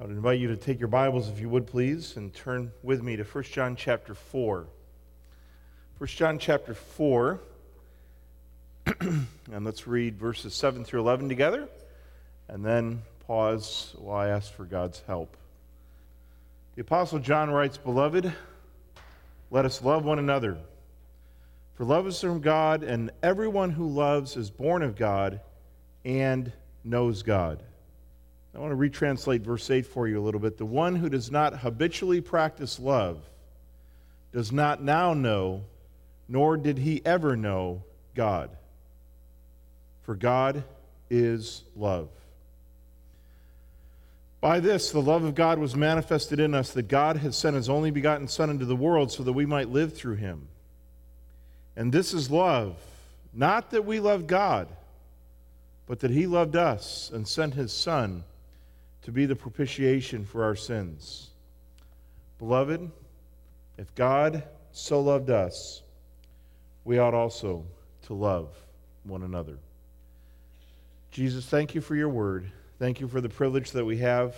[0.00, 3.02] I would invite you to take your Bibles, if you would please, and turn with
[3.02, 4.66] me to 1 John chapter 4.
[5.98, 7.38] 1 John chapter 4,
[9.00, 11.68] and let's read verses 7 through 11 together,
[12.48, 15.36] and then pause while I ask for God's help.
[16.76, 18.32] The Apostle John writes, Beloved,
[19.50, 20.56] let us love one another.
[21.74, 25.42] For love is from God, and everyone who loves is born of God
[26.06, 26.50] and
[26.84, 27.62] knows God.
[28.54, 30.58] I want to retranslate verse 8 for you a little bit.
[30.58, 33.22] The one who does not habitually practice love
[34.32, 35.64] does not now know,
[36.28, 37.84] nor did he ever know
[38.14, 38.50] God.
[40.02, 40.64] For God
[41.08, 42.08] is love.
[44.40, 47.68] By this, the love of God was manifested in us that God has sent his
[47.68, 50.48] only begotten Son into the world so that we might live through him.
[51.76, 52.76] And this is love,
[53.32, 54.68] not that we love God,
[55.86, 58.24] but that he loved us and sent his Son
[59.02, 61.30] to be the propitiation for our sins.
[62.38, 62.90] Beloved,
[63.78, 64.42] if God
[64.72, 65.82] so loved us,
[66.84, 67.64] we ought also
[68.02, 68.48] to love
[69.04, 69.58] one another.
[71.10, 72.50] Jesus, thank you for your word.
[72.78, 74.36] Thank you for the privilege that we have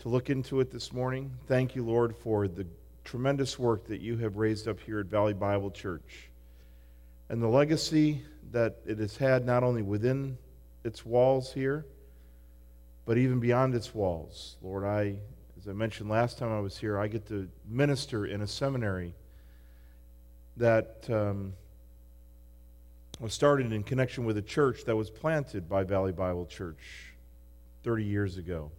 [0.00, 1.30] to look into it this morning.
[1.46, 2.66] Thank you, Lord, for the
[3.04, 6.28] tremendous work that you have raised up here at Valley Bible Church
[7.28, 10.38] and the legacy that it has had not only within
[10.84, 11.86] its walls here
[13.06, 14.56] but even beyond its walls.
[14.62, 15.16] Lord, I,
[15.58, 19.14] as I mentioned last time I was here, I get to minister in a seminary
[20.56, 21.52] that um,
[23.20, 27.12] was started in connection with a church that was planted by Valley Bible Church
[27.82, 28.70] 30 years ago.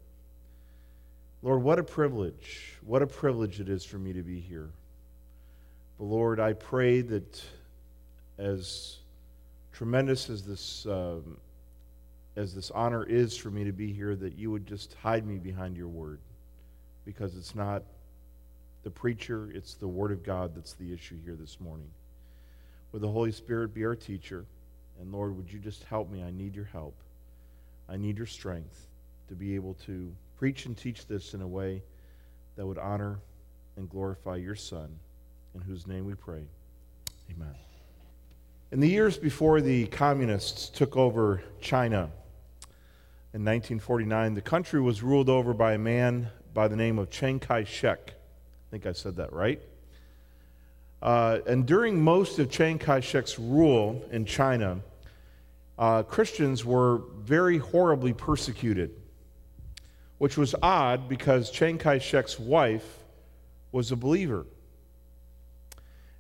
[1.42, 2.74] Lord, what a privilege.
[2.82, 4.70] What a privilege it is for me to be here.
[6.00, 7.44] But Lord, I pray that
[8.38, 8.98] as
[9.72, 11.38] tremendous as this um,
[12.36, 15.38] as this honor is for me to be here, that you would just hide me
[15.38, 16.20] behind your word.
[17.06, 17.84] Because it's not
[18.84, 21.90] the preacher, it's the word of God that's the issue here this morning.
[22.92, 24.46] Would the Holy Spirit be our teacher?
[25.00, 26.24] And Lord, would you just help me?
[26.24, 26.96] I need your help.
[27.90, 28.88] I need your strength
[29.28, 31.84] to be able to preach and teach this in a way
[32.56, 33.20] that would honor
[33.78, 34.90] and glorify your Son,
[35.54, 36.48] in whose name we pray.
[37.32, 37.56] Amen.
[38.72, 42.10] In the years before the communists took over China,
[43.36, 47.38] in 1949, the country was ruled over by a man by the name of Chiang
[47.38, 48.14] Kai shek.
[48.14, 49.62] I think I said that right.
[51.02, 54.80] Uh, and during most of Chiang Kai shek's rule in China,
[55.78, 58.92] uh, Christians were very horribly persecuted,
[60.18, 63.04] which was odd because Chiang Kai shek's wife
[63.74, 64.46] was a believer.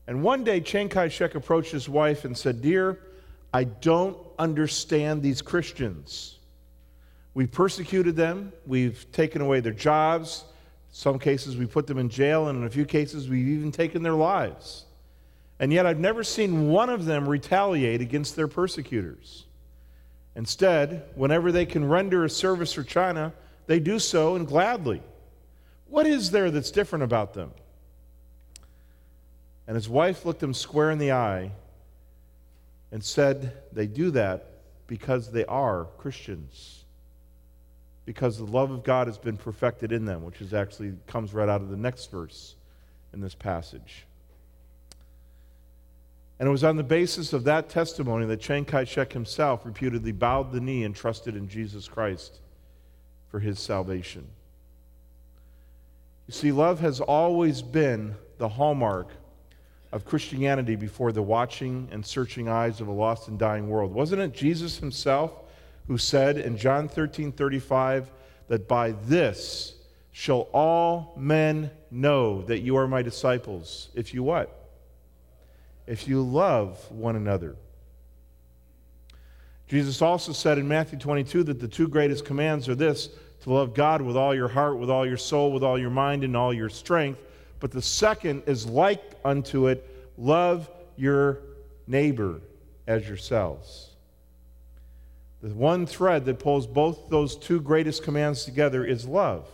[0.05, 2.99] And one day, Chiang Kai shek approached his wife and said, Dear,
[3.53, 6.34] I don't understand these Christians.
[7.35, 10.45] We've persecuted them, we've taken away their jobs.
[10.89, 13.73] In some cases, we put them in jail, and in a few cases, we've even
[13.73, 14.85] taken their lives.
[15.59, 19.43] And yet, I've never seen one of them retaliate against their persecutors.
[20.33, 23.33] Instead, whenever they can render a service for China,
[23.67, 25.01] they do so and gladly.
[25.87, 27.51] What is there that's different about them?
[29.67, 31.51] And his wife looked him square in the eye
[32.93, 34.51] and said, They do that
[34.87, 36.84] because they are Christians
[38.05, 41.49] because the love of God has been perfected in them, which is actually comes right
[41.49, 42.55] out of the next verse
[43.13, 44.05] in this passage.
[46.39, 50.11] And it was on the basis of that testimony that Chiang Kai shek himself reputedly
[50.11, 52.39] bowed the knee and trusted in Jesus Christ
[53.29, 54.27] for his salvation.
[56.27, 59.11] You see, love has always been the hallmark
[59.91, 63.93] of Christianity before the watching and searching eyes of a lost and dying world.
[63.93, 65.31] Wasn't it Jesus himself
[65.87, 68.11] who said in John 13 35
[68.47, 69.75] that by this
[70.11, 73.89] shall all men know that you are my disciples.
[73.93, 74.69] If you what?
[75.87, 77.55] If you love one another.
[79.67, 83.09] Jesus also said in Matthew 22 that the two greatest commands are this
[83.41, 86.23] to love God with all your heart, with all your soul, with all your mind,
[86.23, 87.19] and all your strength.
[87.59, 91.41] But the second is like unto it love your
[91.87, 92.41] neighbor
[92.87, 93.94] as yourselves.
[95.45, 99.47] The one thread that pulls both those two greatest commands together is love.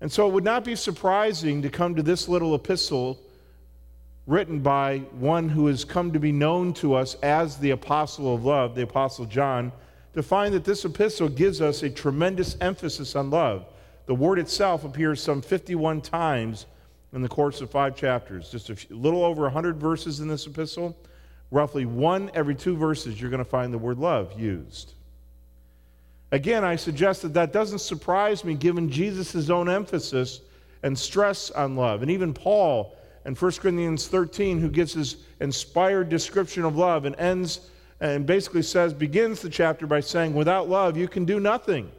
[0.00, 3.20] And so it would not be surprising to come to this little epistle
[4.24, 8.44] written by one who has come to be known to us as the apostle of
[8.44, 9.72] love, the apostle John,
[10.14, 13.66] to find that this epistle gives us a tremendous emphasis on love.
[14.06, 16.66] The word itself appears some 51 times
[17.12, 20.46] in the course of five chapters, just a few, little over 100 verses in this
[20.46, 20.96] epistle
[21.50, 24.94] roughly one every two verses, you're going to find the word love used.
[26.32, 30.40] Again, I suggest that that doesn't surprise me given Jesus' own emphasis
[30.82, 32.02] and stress on love.
[32.02, 37.16] And even Paul in 1 Corinthians 13, who gives his inspired description of love and
[37.16, 37.70] ends
[38.00, 41.90] and basically says, begins the chapter by saying, Without love, you can do nothing.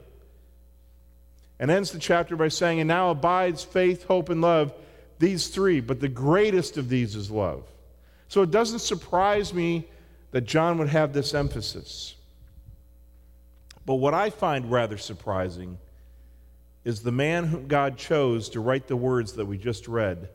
[1.59, 4.73] And ends the chapter by saying, And now abides faith, hope, and love,
[5.19, 7.63] these three, but the greatest of these is love.
[8.27, 9.87] So it doesn't surprise me
[10.31, 12.15] that John would have this emphasis.
[13.85, 15.77] But what I find rather surprising
[16.83, 20.29] is the man whom God chose to write the words that we just read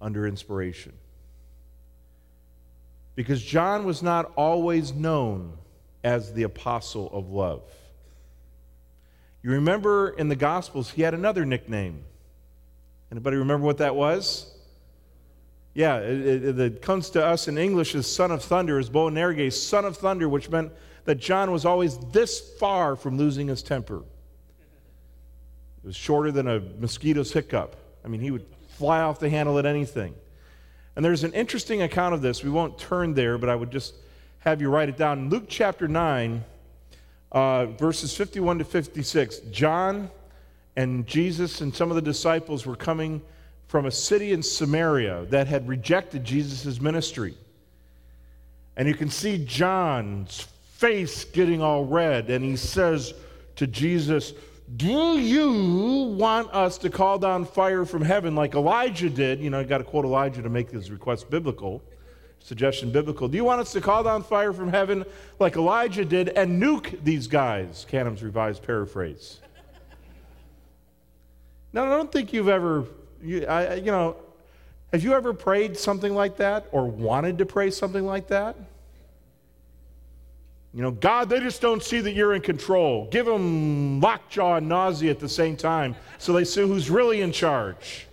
[0.00, 0.92] under inspiration.
[3.14, 5.52] Because John was not always known
[6.02, 7.62] as the apostle of love.
[9.42, 12.04] You remember in the Gospels, he had another nickname.
[13.10, 14.52] Anybody remember what that was?
[15.74, 19.52] Yeah, it, it, it, comes to us in English as son of thunder, as Boanerges,
[19.52, 20.72] son of thunder, which meant
[21.04, 23.98] that John was always this far from losing his temper.
[23.98, 27.76] It was shorter than a mosquito's hiccup.
[28.04, 28.46] I mean, he would
[28.76, 30.14] fly off the handle at anything.
[30.96, 32.42] And there's an interesting account of this.
[32.42, 33.94] We won't turn there, but I would just
[34.40, 35.18] have you write it down.
[35.20, 36.44] In Luke chapter 9,
[37.32, 40.10] uh, verses 51 to 56, John
[40.76, 43.22] and Jesus and some of the disciples were coming
[43.70, 47.36] from a city in Samaria that had rejected Jesus' ministry.
[48.76, 53.14] And you can see John's face getting all red, and he says
[53.54, 54.32] to Jesus,
[54.76, 59.38] Do you want us to call down fire from heaven like Elijah did?
[59.38, 61.80] You know, you got to quote Elijah to make his request biblical,
[62.40, 63.28] suggestion biblical.
[63.28, 65.04] Do you want us to call down fire from heaven
[65.38, 67.86] like Elijah did and nuke these guys?
[67.88, 69.38] Canham's revised paraphrase.
[71.72, 72.84] Now, I don't think you've ever
[73.22, 74.16] you, I, you know,
[74.92, 78.56] have you ever prayed something like that or wanted to pray something like that?
[80.72, 83.08] You know, God, they just don't see that you're in control.
[83.10, 87.32] Give them lockjaw and nausea at the same time so they see who's really in
[87.32, 88.06] charge.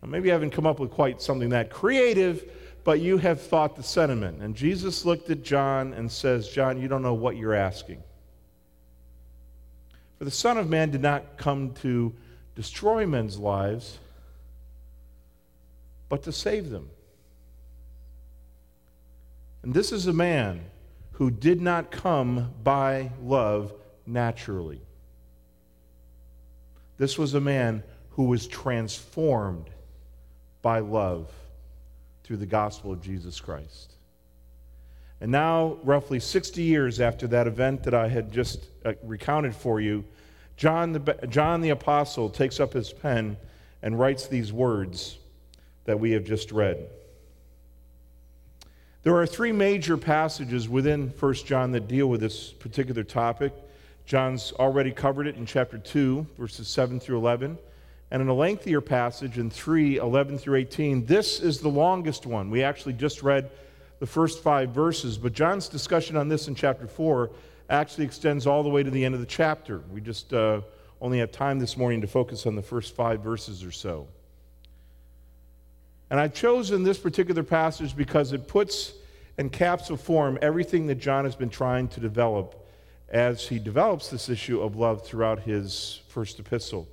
[0.00, 2.50] Well, maybe you haven't come up with quite something that creative,
[2.82, 4.42] but you have thought the sentiment.
[4.42, 8.02] And Jesus looked at John and says, John, you don't know what you're asking.
[10.18, 12.12] For the Son of Man did not come to
[12.56, 13.98] destroy men's lives,
[16.08, 16.90] but to save them.
[19.62, 20.64] And this is a man
[21.12, 23.72] who did not come by love
[24.06, 24.80] naturally.
[26.98, 29.68] This was a man who was transformed
[30.62, 31.30] by love
[32.24, 33.92] through the gospel of Jesus Christ.
[35.20, 39.80] And now, roughly 60 years after that event that I had just uh, recounted for
[39.80, 40.04] you,
[40.56, 43.36] John the, John the Apostle takes up his pen
[43.82, 45.18] and writes these words
[45.84, 46.88] that we have just read.
[49.02, 53.52] There are three major passages within 1 John that deal with this particular topic.
[54.04, 57.58] John's already covered it in chapter 2, verses 7 through 11.
[58.10, 62.50] And in a lengthier passage in 3, 11 through 18, this is the longest one.
[62.50, 63.50] We actually just read
[63.98, 67.30] the first five verses, but John's discussion on this in chapter 4
[67.68, 69.82] actually extends all the way to the end of the chapter.
[69.90, 70.60] We just uh,
[71.00, 74.08] only have time this morning to focus on the first five verses or so.
[76.10, 78.94] And I've chosen this particular passage because it puts
[79.38, 82.66] in capsule form everything that John has been trying to develop
[83.08, 86.88] as he develops this issue of love throughout his first epistle.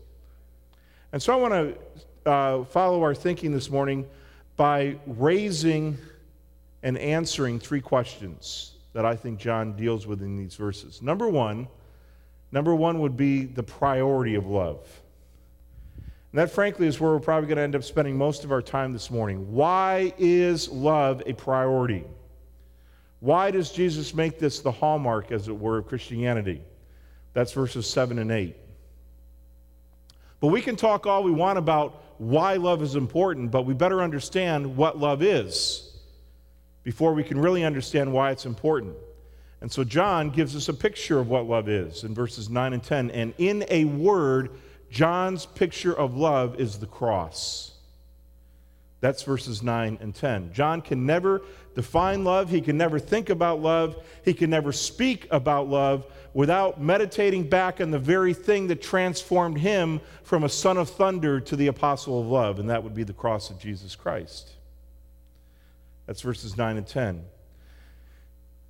[1.11, 4.07] And so I want to uh, follow our thinking this morning
[4.55, 5.97] by raising
[6.81, 11.01] and answering three questions that I think John deals with in these verses.
[11.01, 11.67] Number one,
[12.51, 14.87] number one would be the priority of love.
[16.31, 18.61] And that, frankly, is where we're probably going to end up spending most of our
[18.61, 19.51] time this morning.
[19.51, 22.05] Why is love a priority?
[23.19, 26.61] Why does Jesus make this the hallmark, as it were, of Christianity?
[27.33, 28.55] That's verses 7 and 8.
[30.39, 34.01] But we can talk all we want about why love is important, but we better
[34.01, 35.82] understand what love is
[36.83, 38.95] before we can really understand why it's important.
[39.61, 42.83] And so John gives us a picture of what love is in verses 9 and
[42.83, 43.11] 10.
[43.11, 44.51] And in a word,
[44.91, 47.71] John's picture of love is the cross.
[48.99, 50.53] That's verses 9 and 10.
[50.53, 51.41] John can never
[51.75, 52.49] define love.
[52.49, 54.01] He can never think about love.
[54.23, 59.57] He can never speak about love without meditating back on the very thing that transformed
[59.57, 63.03] him from a son of thunder to the apostle of love, and that would be
[63.03, 64.51] the cross of Jesus Christ.
[66.05, 67.23] That's verses 9 and 10.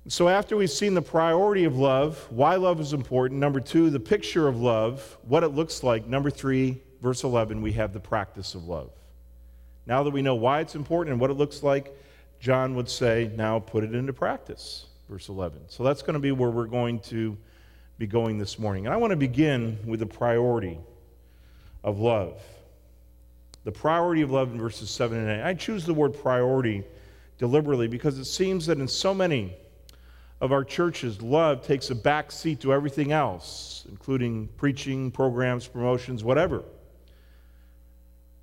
[0.06, 3.98] So, after we've seen the priority of love, why love is important, number two, the
[3.98, 8.54] picture of love, what it looks like, number three, verse 11, we have the practice
[8.54, 8.90] of love.
[9.86, 11.96] Now that we know why it's important and what it looks like,
[12.38, 15.62] John would say, now put it into practice, verse 11.
[15.68, 17.38] So, that's going to be where we're going to
[17.96, 18.84] be going this morning.
[18.84, 20.78] And I want to begin with the priority
[21.82, 22.42] of love.
[23.64, 25.42] The priority of love in verses 7 and 8.
[25.42, 26.84] I choose the word priority
[27.38, 29.54] deliberately because it seems that in so many
[30.40, 36.22] of our churches, love takes a back seat to everything else, including preaching, programs, promotions,
[36.22, 36.62] whatever.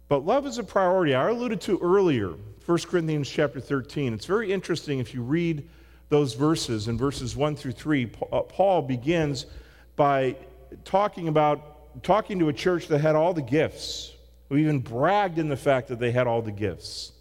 [0.08, 1.14] But love is a priority.
[1.14, 2.34] I alluded to earlier,
[2.66, 4.14] 1 Corinthians chapter 13.
[4.14, 5.68] It's very interesting if you read
[6.10, 8.12] those verses in verses 1 through 3.
[8.32, 9.46] Uh, Paul begins
[9.96, 10.36] by
[10.84, 14.14] talking about talking to a church that had all the gifts,
[14.50, 17.12] who even bragged in the fact that they had all the gifts.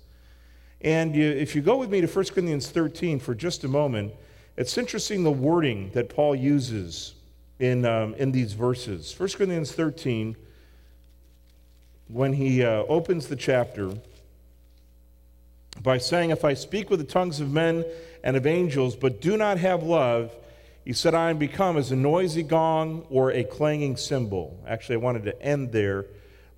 [0.82, 4.14] And you, if you go with me to 1 Corinthians 13 for just a moment,
[4.56, 7.14] it's interesting the wording that Paul uses
[7.58, 9.14] in, um, in these verses.
[9.18, 10.36] 1 Corinthians 13,
[12.08, 13.92] when he uh, opens the chapter
[15.82, 17.84] by saying, If I speak with the tongues of men
[18.24, 20.34] and of angels, but do not have love,
[20.84, 24.58] he said, I am become as a noisy gong or a clanging cymbal.
[24.66, 26.06] Actually, I wanted to end there.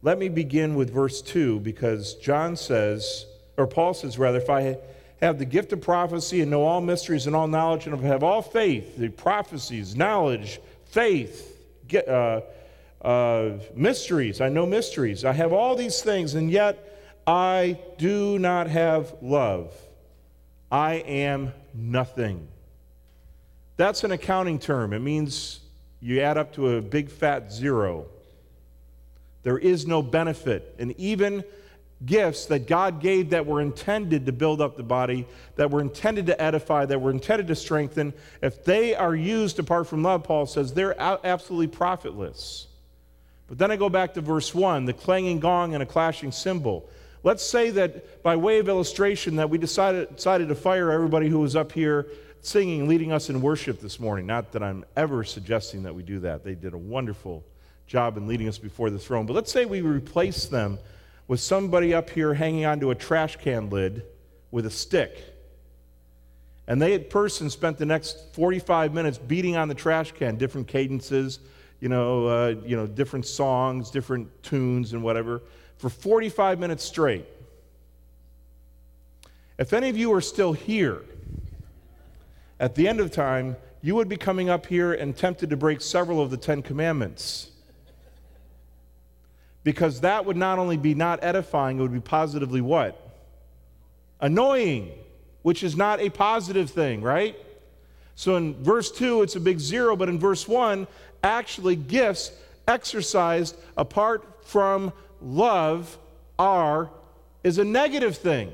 [0.01, 3.27] Let me begin with verse 2 because John says,
[3.57, 4.79] or Paul says rather, if I
[5.21, 8.43] have the gift of prophecy and know all mysteries and all knowledge, and have all
[8.43, 11.57] faith, the prophecies, knowledge, faith,
[11.87, 12.41] get, uh,
[13.03, 16.89] uh, mysteries, I know mysteries, I have all these things, and yet
[17.27, 19.73] I do not have love.
[20.71, 22.49] I am nothing.
[23.77, 24.93] That's an accounting term.
[24.93, 25.61] It means
[26.01, 28.07] you add up to a big fat zero.
[29.43, 30.75] There is no benefit.
[30.79, 31.45] And even
[32.05, 36.27] gifts that God gave that were intended to build up the body, that were intended
[36.27, 40.47] to edify, that were intended to strengthen, if they are used apart from love, Paul
[40.47, 42.67] says, they're absolutely profitless.
[43.47, 46.89] But then I go back to verse 1 the clanging gong and a clashing cymbal.
[47.23, 51.39] Let's say that by way of illustration that we decided, decided to fire everybody who
[51.41, 52.07] was up here
[52.41, 54.27] singing, leading us in worship this morning.
[54.27, 56.43] Not that I'm ever suggesting that we do that.
[56.43, 57.45] They did a wonderful
[57.87, 59.27] job in leading us before the throne.
[59.27, 60.79] But let's say we replace them
[61.29, 64.05] with somebody up here hanging onto a trash can lid
[64.51, 65.25] with a stick.
[66.67, 71.41] And that person spent the next 45 minutes beating on the trash can, different cadences,
[71.81, 75.43] you know, uh, you know, different songs, different tunes, and whatever,
[75.79, 77.27] for 45 minutes straight.
[79.59, 81.03] If any of you are still here,
[82.61, 85.81] at the end of time, you would be coming up here and tempted to break
[85.81, 87.52] several of the Ten Commandments
[89.65, 92.99] because that would not only be not edifying, it would be positively what?
[94.21, 94.91] Annoying,
[95.43, 97.37] which is not a positive thing, right?
[98.15, 100.87] So in verse 2, it's a big zero, but in verse 1,
[101.23, 102.33] actually, gifts
[102.67, 105.99] exercised apart from love
[106.39, 106.91] are
[107.45, 108.53] is a negative thing.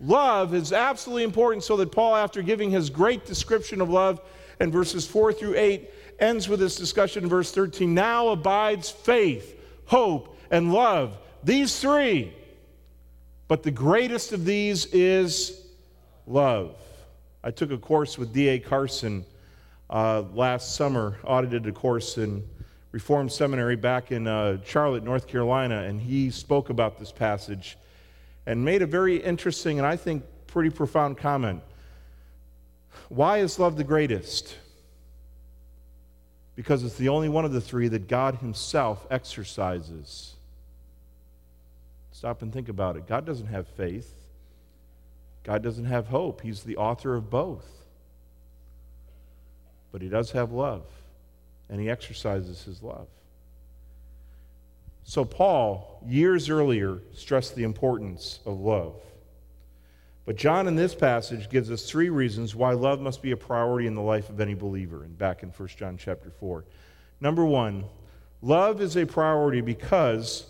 [0.00, 4.20] Love is absolutely important, so that Paul, after giving his great description of love
[4.58, 7.92] in verses 4 through 8, ends with this discussion in verse 13.
[7.94, 9.59] Now abides faith
[9.90, 11.18] hope, and love.
[11.42, 12.32] These three.
[13.48, 15.66] But the greatest of these is
[16.28, 16.76] love.
[17.42, 18.60] I took a course with D.A.
[18.60, 19.24] Carson
[19.90, 22.48] uh, last summer, audited a course in
[22.92, 27.76] Reformed Seminary back in uh, Charlotte, North Carolina, and he spoke about this passage
[28.46, 31.62] and made a very interesting and I think pretty profound comment.
[33.08, 34.56] Why is love the greatest?
[36.60, 40.34] Because it's the only one of the three that God Himself exercises.
[42.12, 43.06] Stop and think about it.
[43.06, 44.12] God doesn't have faith,
[45.42, 46.42] God doesn't have hope.
[46.42, 47.64] He's the author of both.
[49.90, 50.84] But He does have love,
[51.70, 53.08] and He exercises His love.
[55.04, 59.00] So, Paul, years earlier, stressed the importance of love.
[60.30, 63.88] But John in this passage gives us three reasons why love must be a priority
[63.88, 66.64] in the life of any believer, and back in 1 John chapter 4.
[67.20, 67.82] Number one,
[68.40, 70.46] love is a priority because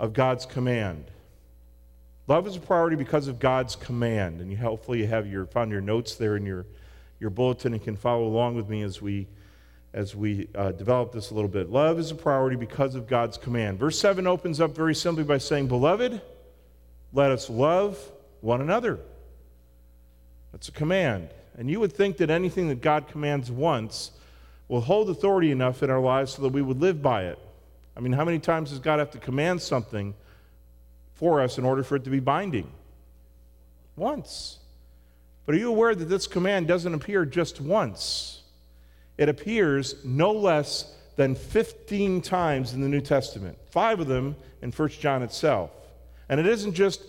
[0.00, 1.10] of God's command.
[2.26, 4.40] Love is a priority because of God's command.
[4.40, 6.64] And you, hopefully you have your, found your notes there in your,
[7.20, 9.28] your bulletin and can follow along with me as we,
[9.92, 11.68] as we uh, develop this a little bit.
[11.68, 13.78] Love is a priority because of God's command.
[13.78, 16.18] Verse 7 opens up very simply by saying, Beloved,
[17.12, 17.98] let us love
[18.40, 18.98] one another.
[20.52, 21.30] That's a command.
[21.56, 24.12] And you would think that anything that God commands once
[24.68, 27.38] will hold authority enough in our lives so that we would live by it.
[27.96, 30.14] I mean, how many times does God have to command something
[31.14, 32.70] for us in order for it to be binding?
[33.96, 34.58] Once.
[35.46, 38.42] But are you aware that this command doesn't appear just once?
[39.16, 44.70] It appears no less than 15 times in the New Testament, five of them in
[44.70, 45.70] 1 John itself.
[46.28, 47.02] And it isn't just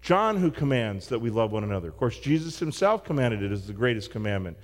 [0.00, 1.88] John who commands that we love one another.
[1.88, 4.56] Of course, Jesus himself commanded it as the greatest commandment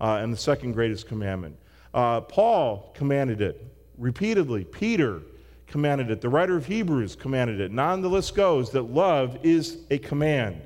[0.00, 1.56] uh, and the second greatest commandment.
[1.94, 3.64] Uh, Paul commanded it
[3.98, 4.64] repeatedly.
[4.64, 5.22] Peter
[5.66, 6.20] commanded it.
[6.20, 7.70] The writer of Hebrews commanded it.
[7.70, 10.60] And on the list goes that love is a command.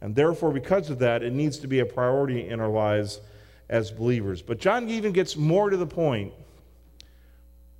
[0.00, 3.20] And therefore, because of that, it needs to be a priority in our lives
[3.68, 4.42] as believers.
[4.42, 6.32] But John even gets more to the point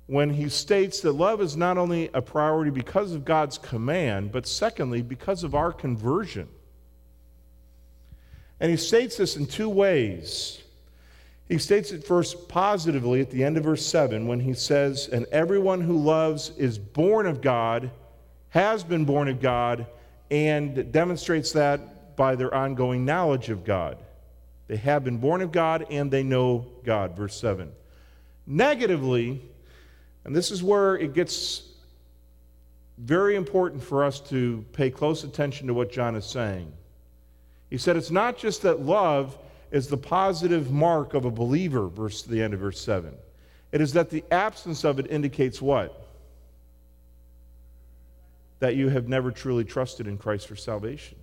[0.07, 4.45] when he states that love is not only a priority because of God's command, but
[4.45, 6.47] secondly, because of our conversion.
[8.59, 10.61] And he states this in two ways.
[11.49, 15.25] He states it first positively at the end of verse 7 when he says, And
[15.31, 17.91] everyone who loves is born of God,
[18.49, 19.85] has been born of God,
[20.31, 23.97] and demonstrates that by their ongoing knowledge of God.
[24.67, 27.71] They have been born of God and they know God, verse 7.
[28.47, 29.41] Negatively,
[30.25, 31.61] and this is where it gets
[32.97, 36.71] very important for us to pay close attention to what John is saying.
[37.69, 39.37] He said it's not just that love
[39.71, 43.13] is the positive mark of a believer, verse the end of verse 7.
[43.71, 46.07] It is that the absence of it indicates what?
[48.59, 51.17] That you have never truly trusted in Christ for salvation.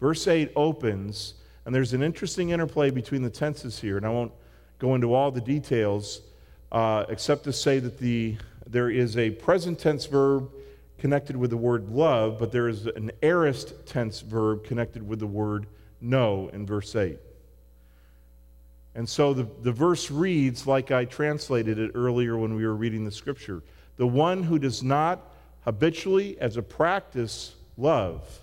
[0.00, 1.34] Verse 8 opens,
[1.64, 4.32] and there's an interesting interplay between the tenses here, and I won't
[4.78, 6.22] go into all the details
[6.74, 10.50] uh, except to say that the, there is a present tense verb
[10.98, 15.26] connected with the word love, but there is an aorist tense verb connected with the
[15.26, 15.66] word
[16.00, 17.16] know in verse 8.
[18.96, 23.04] And so the, the verse reads like I translated it earlier when we were reading
[23.04, 23.62] the scripture
[23.96, 28.40] the one who does not habitually, as a practice, love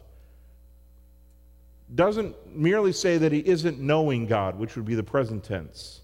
[1.94, 6.01] doesn't merely say that he isn't knowing God, which would be the present tense.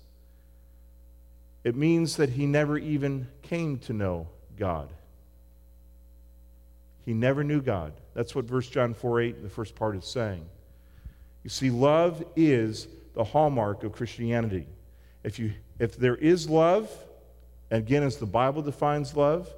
[1.64, 4.90] It means that he never even came to know God.
[7.06, 7.94] He never knew God.
[8.14, 10.46] That's what verse John 4 8, the first part, is saying.
[11.44, 14.68] You see, love is the hallmark of Christianity.
[15.24, 16.92] If, you, if there is love,
[17.72, 19.50] again, as the Bible defines love,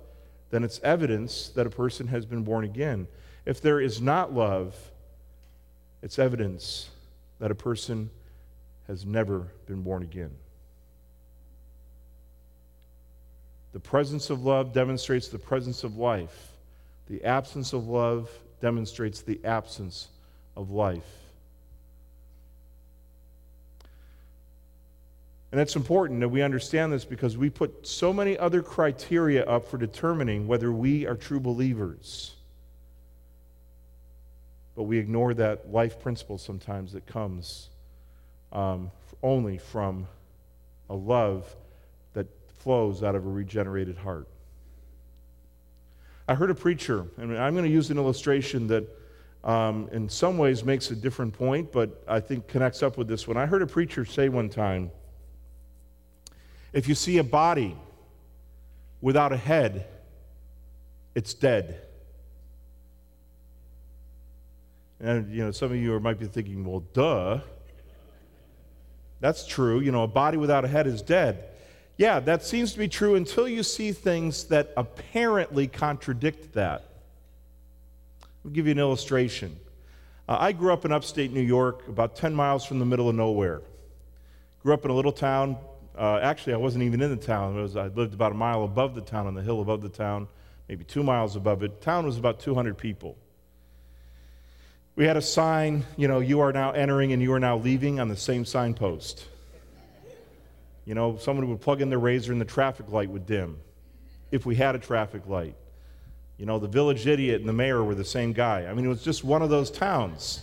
[0.52, 3.08] then it's evidence that a person has been born again.
[3.46, 4.76] If there is not love,
[6.02, 6.90] it's evidence
[7.40, 8.10] that a person
[8.88, 10.32] has never been born again.
[13.74, 16.52] The presence of love demonstrates the presence of life.
[17.08, 18.30] The absence of love
[18.62, 20.10] demonstrates the absence
[20.56, 21.20] of life.
[25.52, 29.68] And it's important that we understand this because we put so many other criteria up
[29.68, 32.36] for determining whether we are true believers.
[34.76, 37.70] But we ignore that life principle sometimes that comes
[38.52, 38.92] um,
[39.24, 40.08] only from
[40.90, 41.56] a love
[42.60, 44.28] flows out of a regenerated heart.
[46.28, 48.88] I heard a preacher, and I'm going to use an illustration that
[49.44, 53.28] um, in some ways makes a different point, but I think connects up with this
[53.28, 53.38] one.
[53.38, 54.92] I heard a preacher say one time
[56.72, 57.76] if you see a body
[59.02, 59.88] without a head,
[61.16, 61.82] it's dead.
[65.00, 67.40] And, you know, some of you might be thinking, well, duh.
[69.20, 69.80] That's true.
[69.80, 71.49] You know, a body without a head is dead.
[72.00, 76.86] Yeah, that seems to be true until you see things that apparently contradict that.
[78.46, 79.58] I'll give you an illustration.
[80.26, 83.16] Uh, I grew up in upstate New York, about 10 miles from the middle of
[83.16, 83.60] nowhere.
[84.64, 85.58] Grew up in a little town.
[85.94, 87.56] Uh, actually, I wasn't even in the town.
[87.56, 90.30] Was, I lived about a mile above the town, on the hill above the town,
[90.70, 91.82] maybe two miles above it.
[91.82, 93.18] town was about 200 people.
[94.96, 98.00] We had a sign, you know, you are now entering and you are now leaving
[98.00, 99.26] on the same signpost.
[100.90, 103.60] You know, someone would plug in their razor and the traffic light would dim
[104.32, 105.54] if we had a traffic light.
[106.40, 108.66] You know, the village idiot and the mayor were the same guy.
[108.66, 110.42] I mean, it was just one of those towns.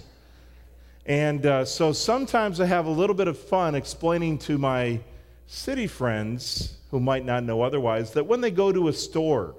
[1.05, 5.01] And uh, so sometimes I have a little bit of fun explaining to my
[5.49, 9.57] city friends who might not know otherwise that when they go to a store,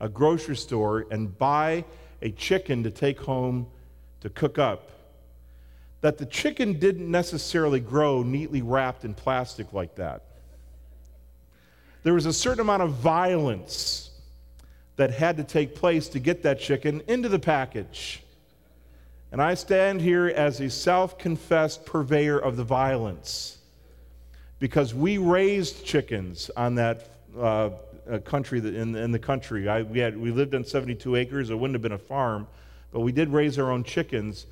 [0.00, 1.84] a grocery store, and buy
[2.20, 3.68] a chicken to take home
[4.22, 4.90] to cook up,
[6.00, 10.22] that the chicken didn't necessarily grow neatly wrapped in plastic like that.
[12.02, 14.10] There was a certain amount of violence
[14.96, 18.22] that had to take place to get that chicken into the package.
[19.32, 23.58] And I stand here as a self confessed purveyor of the violence
[24.58, 27.70] because we raised chickens on that uh,
[28.10, 29.68] uh country in, in, the country.
[29.68, 31.50] I, we, had, we lived on 72 acres.
[31.50, 32.48] It wouldn't have been a farm,
[32.92, 34.46] but we did raise our own chickens.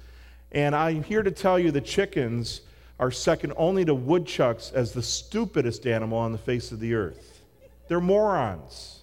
[0.52, 2.62] And I'm here to tell you the chickens
[2.98, 7.42] are second only to woodchucks as the stupidest animal on the face of the earth.
[7.87, 9.02] They're morons.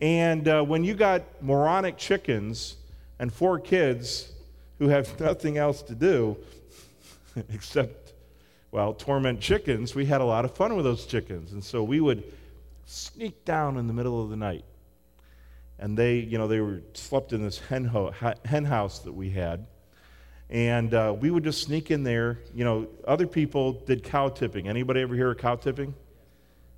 [0.00, 2.76] And uh, when you got moronic chickens
[3.18, 4.32] and four kids
[4.78, 6.36] who have nothing else to do
[7.52, 8.02] except
[8.72, 11.52] well, torment chickens, we had a lot of fun with those chickens.
[11.52, 12.24] And so we would
[12.86, 14.64] sneak down in the middle of the night.
[15.78, 18.12] And they, you know, they were slept in this hen, ho-
[18.46, 19.66] hen house that we had.
[20.52, 22.38] And uh, we would just sneak in there.
[22.54, 24.68] You know, other people did cow tipping.
[24.68, 25.94] Anybody ever hear of cow tipping?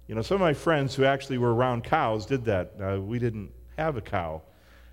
[0.07, 2.73] You know, some of my friends who actually were around cows did that.
[2.81, 4.43] Uh, we didn't have a cow.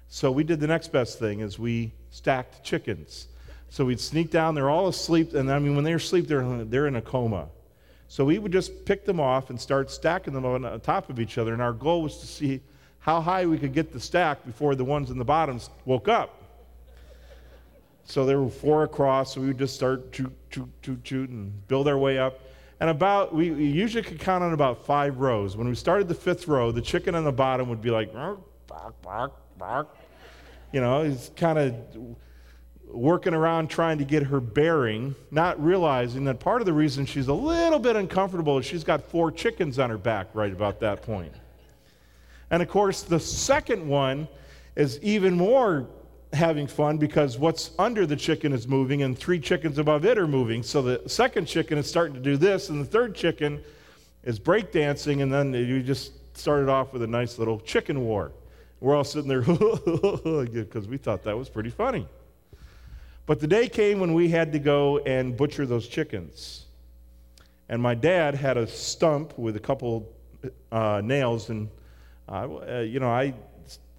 [0.08, 3.28] So we did the next best thing is we stacked chickens.
[3.70, 6.88] So we'd sneak down, they're all asleep, and I mean, when they're asleep, they're, they're
[6.88, 7.50] in a coma.
[8.08, 11.38] So we would just pick them off and start stacking them on top of each
[11.38, 12.62] other, and our goal was to see
[13.00, 16.40] how high we could get the stack before the ones in the bottoms woke up.
[18.12, 21.65] So there were four across, so we would just start shoot, shoot, shoot, shoot, and
[21.69, 22.41] build our way up.
[22.82, 25.56] And about, we, we, usually could count on about five rows.
[25.56, 29.02] When we started the fifth row, the chicken on the bottom would be like, bark,
[29.02, 29.95] bark, bark.
[30.74, 31.74] You know, he's kind of
[32.86, 37.30] working around trying to get her bearing, not realizing that part of the reason she's
[37.30, 41.02] a little bit uncomfortable is she's got four chickens on her back right about that
[41.02, 41.34] point.
[42.50, 44.28] And of course, the second one
[44.76, 45.88] is even more
[46.34, 50.28] having fun because what's under the chicken is moving and three chickens above it are
[50.28, 50.63] moving.
[50.63, 53.62] So the second chicken is starting to do this, and the third chicken
[54.24, 58.32] is breakdancing, and then you just started off with a nice little chicken war.
[58.80, 59.41] We're all sitting there
[60.63, 62.08] because we thought that was pretty funny.
[63.26, 66.65] But the day came when we had to go and butcher those chickens.
[67.70, 70.12] And my dad had a stump with a couple
[70.72, 71.70] uh, nails, and
[72.28, 73.34] uh, you know, I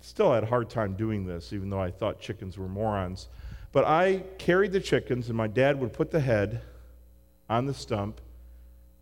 [0.02, 3.28] still had a hard time doing this, even though I thought chickens were morons.
[3.72, 6.60] But I carried the chickens, and my dad would put the head
[7.48, 8.20] on the stump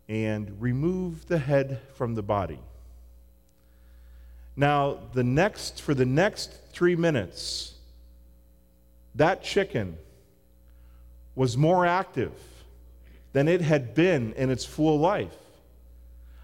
[0.07, 2.59] and remove the head from the body.
[4.55, 7.73] Now, the next, for the next three minutes,
[9.15, 9.97] that chicken
[11.35, 12.33] was more active
[13.33, 15.35] than it had been in its full life.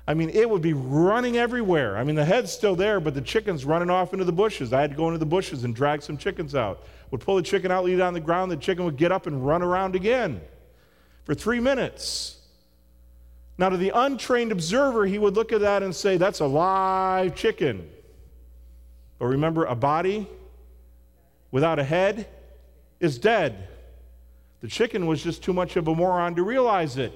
[0.08, 1.98] I mean, it would be running everywhere.
[1.98, 4.72] I mean, the head's still there, but the chicken's running off into the bushes.
[4.72, 6.84] I had to go into the bushes and drag some chickens out.
[7.12, 8.50] Would pull the chicken out, leave it on the ground.
[8.50, 10.39] The chicken would get up and run around again
[11.26, 12.38] for three minutes.
[13.58, 17.36] Now, to the untrained observer, he would look at that and say, That's a live
[17.36, 17.89] chicken.
[19.20, 20.28] But remember, a body
[21.52, 22.28] without a head
[23.02, 23.67] is dead.
[24.62, 27.13] The chicken was just too much of a moron to realize it.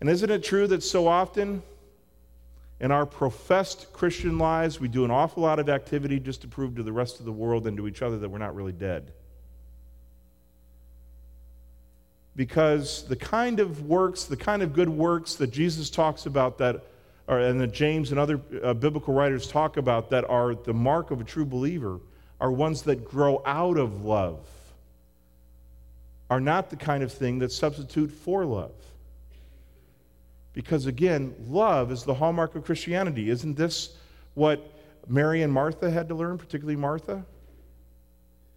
[0.00, 1.62] And isn't it true that so often
[2.80, 6.76] in our professed Christian lives, we do an awful lot of activity just to prove
[6.76, 9.12] to the rest of the world and to each other that we're not really dead?
[12.34, 16.82] Because the kind of works, the kind of good works that Jesus talks about that,
[17.28, 21.20] and that James and other uh, biblical writers talk about that are the mark of
[21.20, 22.00] a true believer,
[22.40, 24.40] are ones that grow out of love,
[26.30, 28.72] are not the kind of thing that substitute for love.
[30.52, 33.30] Because again, love is the hallmark of Christianity.
[33.30, 33.96] Isn't this
[34.34, 34.72] what
[35.06, 37.24] Mary and Martha had to learn, particularly Martha?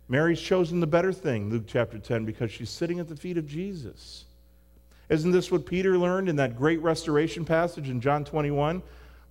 [0.08, 3.48] Mary's chosen the better thing, Luke chapter 10, because she's sitting at the feet of
[3.48, 4.26] Jesus.
[5.10, 8.82] Isn't this what Peter learned in that great restoration passage in John 21?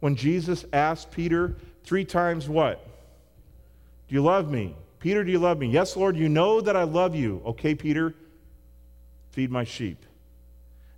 [0.00, 2.84] When Jesus asked Peter three times, What?
[4.08, 4.76] Do you love me?
[4.98, 5.68] Peter, do you love me?
[5.68, 7.42] Yes, Lord, you know that I love you.
[7.44, 8.14] Okay, Peter,
[9.30, 10.04] feed my sheep.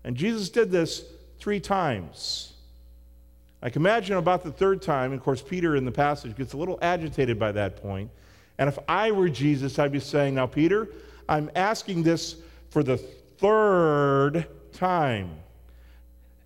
[0.02, 1.04] And Jesus did this
[1.44, 2.54] three times.
[3.60, 6.56] I can imagine about the third time, of course, Peter in the passage gets a
[6.56, 8.10] little agitated by that point.
[8.56, 10.88] And if I were Jesus, I'd be saying, Now, Peter,
[11.28, 12.36] I'm asking this
[12.70, 15.32] for the third time.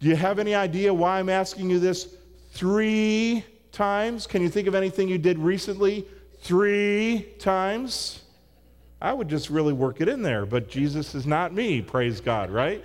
[0.00, 2.16] Do you have any idea why I'm asking you this
[2.50, 4.26] three times?
[4.26, 6.06] Can you think of anything you did recently
[6.40, 8.22] three times?
[9.00, 12.50] I would just really work it in there, but Jesus is not me, praise God,
[12.50, 12.84] right?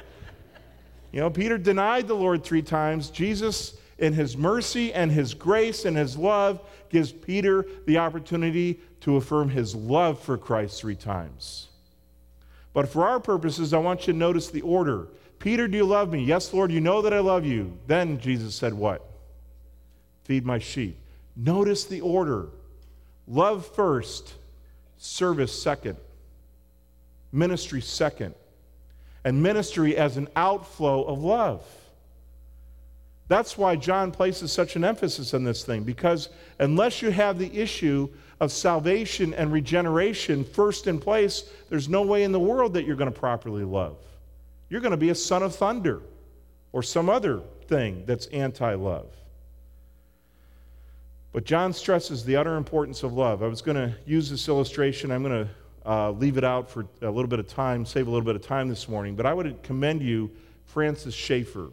[1.14, 3.12] You know, Peter denied the Lord three times.
[3.12, 9.16] Jesus, in his mercy and his grace and his love, gives Peter the opportunity to
[9.18, 11.70] affirm his love for Christ three times.
[12.74, 15.08] But for our purposes, I want you to notice the order.
[15.38, 16.24] Peter, do you love me?
[16.24, 17.78] Yes, Lord, you know that I love you.
[17.86, 19.08] Then Jesus said, What?
[20.24, 20.98] Feed my sheep.
[21.36, 22.50] Notice the order
[23.28, 24.34] love first,
[24.98, 25.98] service second,
[27.32, 28.34] ministry second
[29.24, 31.66] and ministry as an outflow of love.
[33.28, 37.52] That's why John places such an emphasis on this thing, because unless you have the
[37.58, 38.10] issue
[38.40, 42.98] of salvation and regeneration first in place, there's no way in the world that you're
[42.98, 43.98] going to properly love.
[44.70, 46.02] You're going to be a son of thunder
[46.74, 49.08] or some other thing that's anti love.
[51.32, 53.42] But John stresses the utter importance of love.
[53.42, 55.12] I was going to use this illustration.
[55.12, 55.50] I'm going to
[55.86, 58.42] uh, leave it out for a little bit of time, save a little bit of
[58.42, 60.32] time this morning, but I would commend you
[60.66, 61.70] Francis Schaeffer,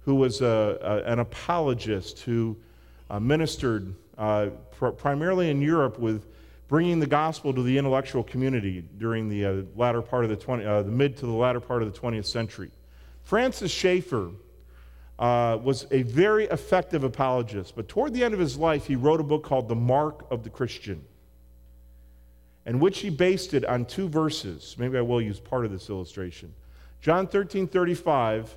[0.00, 2.56] who was a, a, an apologist who
[3.10, 6.26] uh, ministered uh, pr- primarily in Europe with
[6.68, 10.64] bringing the gospel to the intellectual community during the uh, latter part of the 20,
[10.64, 12.70] uh, the mid to the latter part of the 20th century.
[13.22, 14.30] Francis Schaeffer
[15.18, 19.20] uh, was a very effective apologist, but toward the end of his life, he wrote
[19.20, 21.04] a book called The Mark of the Christian,
[22.66, 24.76] in which he based it on two verses.
[24.78, 26.54] Maybe I will use part of this illustration.
[27.00, 28.54] John 13 35,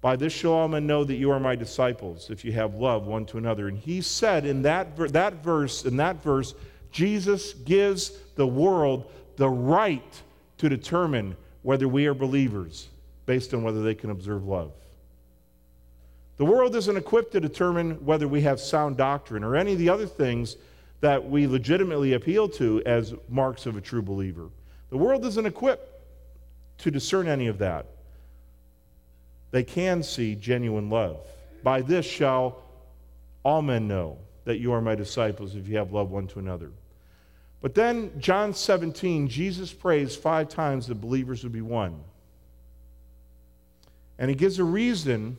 [0.00, 3.06] by this shall all men know that you are my disciples, if you have love
[3.06, 3.68] one to another.
[3.68, 6.54] And he said in that, that verse, in that verse,
[6.90, 10.22] Jesus gives the world the right
[10.58, 12.88] to determine whether we are believers
[13.26, 14.72] based on whether they can observe love.
[16.38, 19.88] The world isn't equipped to determine whether we have sound doctrine or any of the
[19.88, 20.56] other things
[21.02, 24.48] that we legitimately appeal to as marks of a true believer.
[24.88, 25.90] The world isn't equipped
[26.78, 27.86] to discern any of that.
[29.50, 31.26] They can see genuine love.
[31.64, 32.62] By this shall
[33.42, 36.70] all men know that you are my disciples if you have love one to another.
[37.60, 42.00] But then, John 17, Jesus prays five times that believers would be one.
[44.18, 45.36] And he gives a reason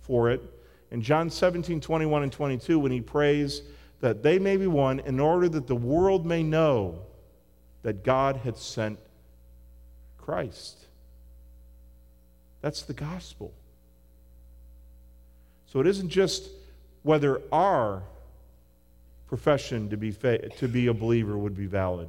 [0.00, 0.42] for it
[0.90, 3.60] in John 17, 21 and 22 when he prays
[4.00, 6.98] that they may be one in order that the world may know
[7.82, 8.98] that God had sent
[10.18, 10.76] Christ.
[12.60, 13.52] That's the gospel.
[15.66, 16.48] So it isn't just
[17.02, 18.02] whether our
[19.28, 22.08] profession to be, fa- to be a believer would be valid.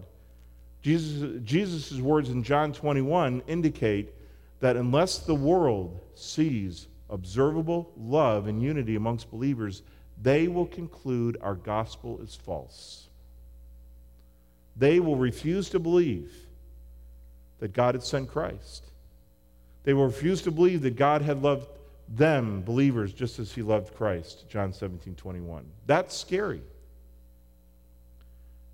[0.82, 4.13] Jesus' Jesus' words in John 21 indicate
[4.60, 9.84] that unless the world sees observable love and unity amongst believers,
[10.21, 13.08] they will conclude our gospel is false.
[14.75, 16.32] They will refuse to believe
[17.60, 18.84] that God had sent Christ.
[19.84, 21.67] They will refuse to believe that God had loved
[22.10, 25.65] them, believers, just as he loved Christ, John 17, 21.
[25.86, 26.62] That's scary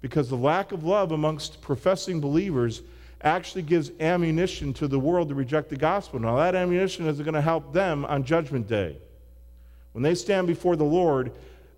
[0.04, 2.82] because the lack of love amongst professing believers
[3.22, 6.20] actually gives ammunition to the world to reject the gospel.
[6.20, 8.98] Now, that ammunition is going to help them on Judgment Day.
[9.94, 11.32] When they stand before the Lord,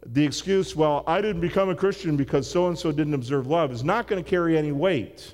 [0.06, 3.72] the excuse, well, I didn't become a Christian because so and so didn't observe love,
[3.72, 5.34] is not going to carry any weight.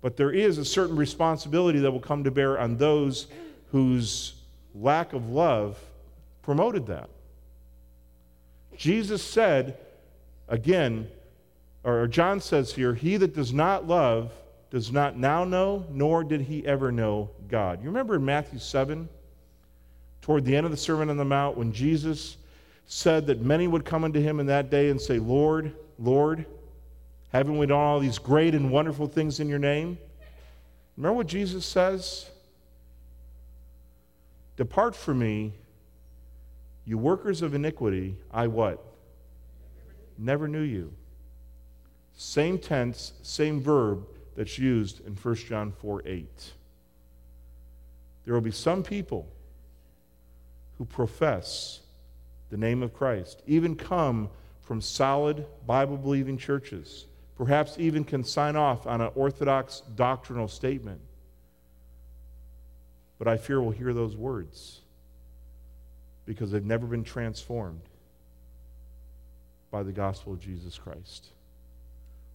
[0.00, 3.26] But there is a certain responsibility that will come to bear on those
[3.70, 4.34] whose
[4.74, 5.78] lack of love
[6.42, 7.10] promoted that.
[8.76, 9.76] Jesus said,
[10.48, 11.08] again,
[11.82, 14.32] or John says here, he that does not love
[14.70, 17.82] does not now know, nor did he ever know God.
[17.82, 19.08] You remember in Matthew 7,
[20.22, 22.36] toward the end of the Sermon on the Mount, when Jesus
[22.86, 26.46] said that many would come unto him in that day and say, Lord, Lord,
[27.32, 29.98] haven't we done all these great and wonderful things in your name?
[30.96, 32.30] Remember what Jesus says?
[34.56, 35.52] Depart from me,
[36.84, 38.82] you workers of iniquity, I what?
[40.16, 40.92] Never knew you.
[42.16, 44.04] Same tense, same verb
[44.34, 46.52] that's used in 1 John 4 8.
[48.24, 49.28] There will be some people
[50.78, 51.80] who profess
[52.50, 58.56] the name of Christ, even come from solid Bible believing churches, perhaps even can sign
[58.56, 61.00] off on an orthodox doctrinal statement.
[63.18, 64.80] But I fear we'll hear those words
[66.24, 67.80] because they've never been transformed
[69.70, 71.28] by the gospel of Jesus Christ.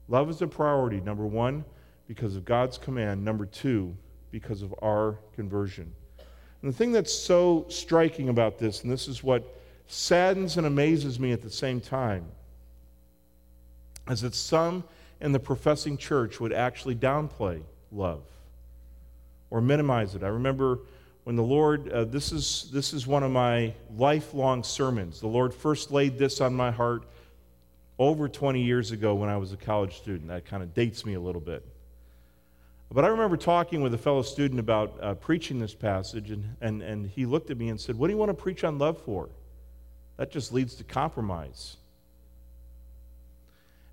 [0.08, 1.64] Love is a priority, number one,
[2.08, 3.24] because of God's command.
[3.24, 3.96] Number two,
[4.32, 5.94] because of our conversion.
[6.64, 9.44] And the thing that's so striking about this, and this is what
[9.88, 12.26] saddens and amazes me at the same time,
[14.10, 14.86] is that some
[15.20, 18.24] in the professing church would actually downplay love
[19.50, 20.24] or minimize it.
[20.24, 20.80] I remember
[21.26, 25.20] when the Lord, uh, this, is, this is one of my lifelong sermons.
[25.20, 27.04] The Lord first laid this on my heart
[28.00, 30.30] over 20 years ago when I was a college student.
[30.30, 31.66] That kind of dates me a little bit.
[32.92, 36.82] But I remember talking with a fellow student about uh, preaching this passage, and, and,
[36.82, 39.02] and he looked at me and said, What do you want to preach on love
[39.02, 39.30] for?
[40.18, 41.78] That just leads to compromise.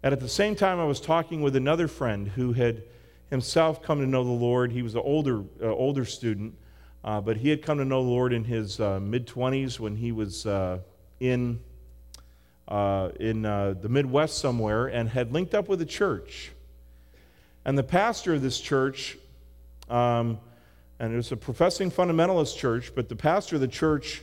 [0.02, 2.82] And at the same time, I was talking with another friend who had
[3.28, 4.72] himself come to know the Lord.
[4.72, 6.54] He was an older, uh, older student,
[7.04, 9.96] uh, but he had come to know the Lord in his uh, mid 20s when
[9.96, 10.78] he was uh,
[11.20, 11.60] in
[12.68, 16.52] uh, in the Midwest somewhere and had linked up with a church.
[17.70, 19.16] And the pastor of this church,
[19.88, 20.40] um,
[20.98, 24.22] and it was a professing fundamentalist church, but the pastor of the church,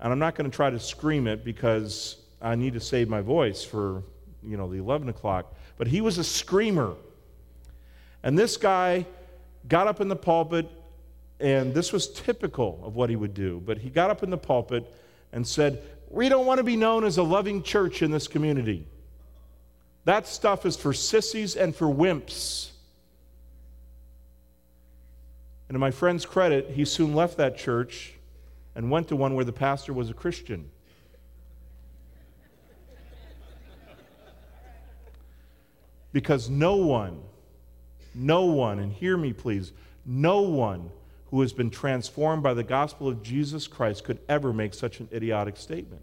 [0.00, 3.20] and I'm not going to try to scream it because I need to save my
[3.20, 4.04] voice for,
[4.42, 6.94] you know, the 11 o'clock, but he was a screamer.
[8.22, 9.04] And this guy
[9.68, 10.66] got up in the pulpit,
[11.40, 14.38] and this was typical of what he would do, but he got up in the
[14.38, 14.90] pulpit
[15.32, 18.86] and said, We don't want to be known as a loving church in this community.
[20.06, 22.70] That stuff is for sissies and for wimps.
[25.68, 28.14] And to my friend's credit, he soon left that church
[28.74, 30.70] and went to one where the pastor was a Christian.
[36.12, 37.20] Because no one,
[38.14, 39.72] no one, and hear me please,
[40.06, 40.90] no one
[41.30, 45.08] who has been transformed by the gospel of Jesus Christ could ever make such an
[45.12, 46.02] idiotic statement.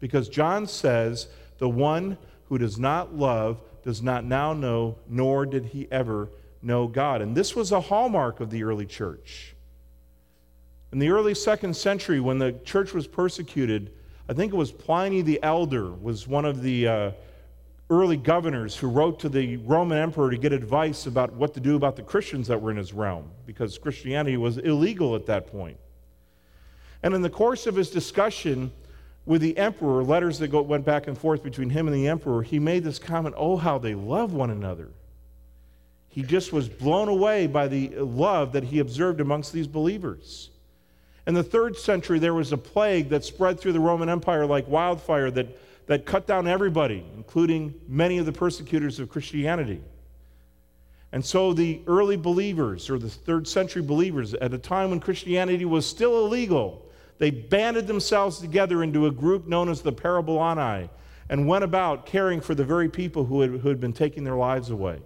[0.00, 5.66] Because John says, the one who does not love does not now know, nor did
[5.66, 6.28] he ever
[6.66, 7.22] know God.
[7.22, 9.54] And this was a hallmark of the early church.
[10.92, 13.92] In the early second century, when the church was persecuted,
[14.28, 17.10] I think it was Pliny the Elder was one of the uh,
[17.90, 21.76] early governors who wrote to the Roman emperor to get advice about what to do
[21.76, 25.76] about the Christians that were in his realm, because Christianity was illegal at that point.
[27.02, 28.72] And in the course of his discussion
[29.26, 32.42] with the emperor, letters that go, went back and forth between him and the emperor,
[32.42, 34.88] he made this comment Oh, how they love one another.
[36.16, 40.48] He just was blown away by the love that he observed amongst these believers.
[41.26, 44.66] In the third century, there was a plague that spread through the Roman Empire like
[44.66, 49.80] wildfire that that cut down everybody, including many of the persecutors of Christianity.
[51.12, 55.64] And so the early believers, or the third century believers, at a time when Christianity
[55.64, 56.84] was still illegal,
[57.18, 60.88] they banded themselves together into a group known as the Parabolani
[61.28, 64.34] and went about caring for the very people who had, who had been taking their
[64.34, 64.98] lives away.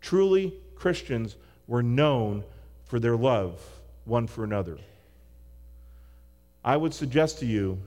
[0.00, 2.44] Truly, Christians were known
[2.84, 3.60] for their love
[4.04, 4.78] one for another.
[6.64, 7.78] I would suggest to you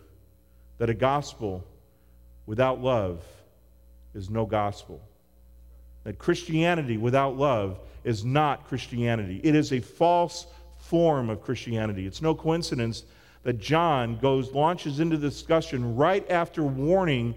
[0.77, 1.63] that a gospel
[2.45, 3.23] without love
[4.13, 5.01] is no gospel.
[6.03, 9.39] That Christianity without love is not Christianity.
[9.43, 10.47] It is a false
[10.79, 12.07] form of Christianity.
[12.07, 13.03] It's no coincidence
[13.43, 17.35] that John goes launches into discussion right after warning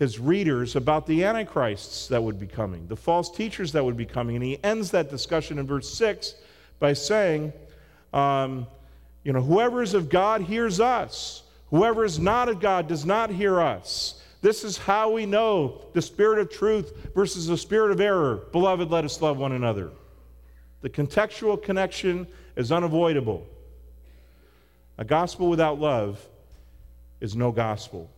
[0.00, 4.06] his readers about the antichrists that would be coming, the false teachers that would be
[4.06, 6.34] coming, and he ends that discussion in verse six
[6.80, 7.52] by saying,
[8.12, 8.66] um,
[9.22, 13.30] "You know, whoever is of God hears us." Whoever is not of God does not
[13.30, 14.20] hear us.
[14.42, 18.48] This is how we know the spirit of truth versus the spirit of error.
[18.50, 19.90] Beloved, let us love one another.
[20.80, 23.46] The contextual connection is unavoidable.
[24.98, 26.26] A gospel without love
[27.20, 28.10] is no gospel.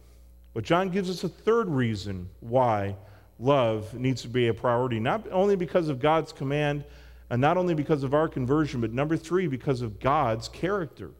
[0.55, 2.97] But John gives us a third reason why
[3.38, 6.85] love needs to be a priority, not only because of God's command
[7.31, 11.11] and not only because of our conversion, but number three, because of God's character.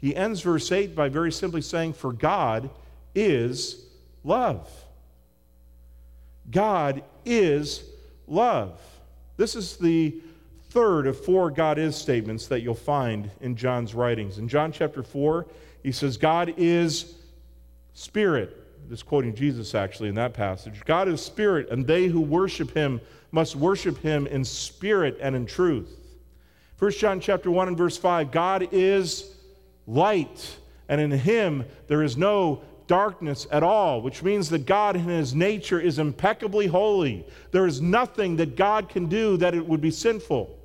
[0.00, 2.70] He ends verse 8 by very simply saying, For God
[3.14, 3.84] is
[4.22, 4.70] love.
[6.50, 7.82] God is
[8.28, 8.80] love.
[9.36, 10.20] This is the
[10.70, 14.38] third of four God is statements that you'll find in John's writings.
[14.38, 15.46] In John chapter 4,
[15.82, 17.14] he says, God is
[17.98, 18.88] spirit.
[18.88, 20.80] This quoting Jesus actually in that passage.
[20.84, 23.00] God is spirit, and they who worship him
[23.32, 25.98] must worship him in spirit and in truth.
[26.78, 29.34] 1 John chapter 1 and verse 5, God is
[29.86, 30.56] light,
[30.88, 35.34] and in him there is no darkness at all, which means that God in his
[35.34, 37.26] nature is impeccably holy.
[37.50, 40.56] There is nothing that God can do that it would be sinful.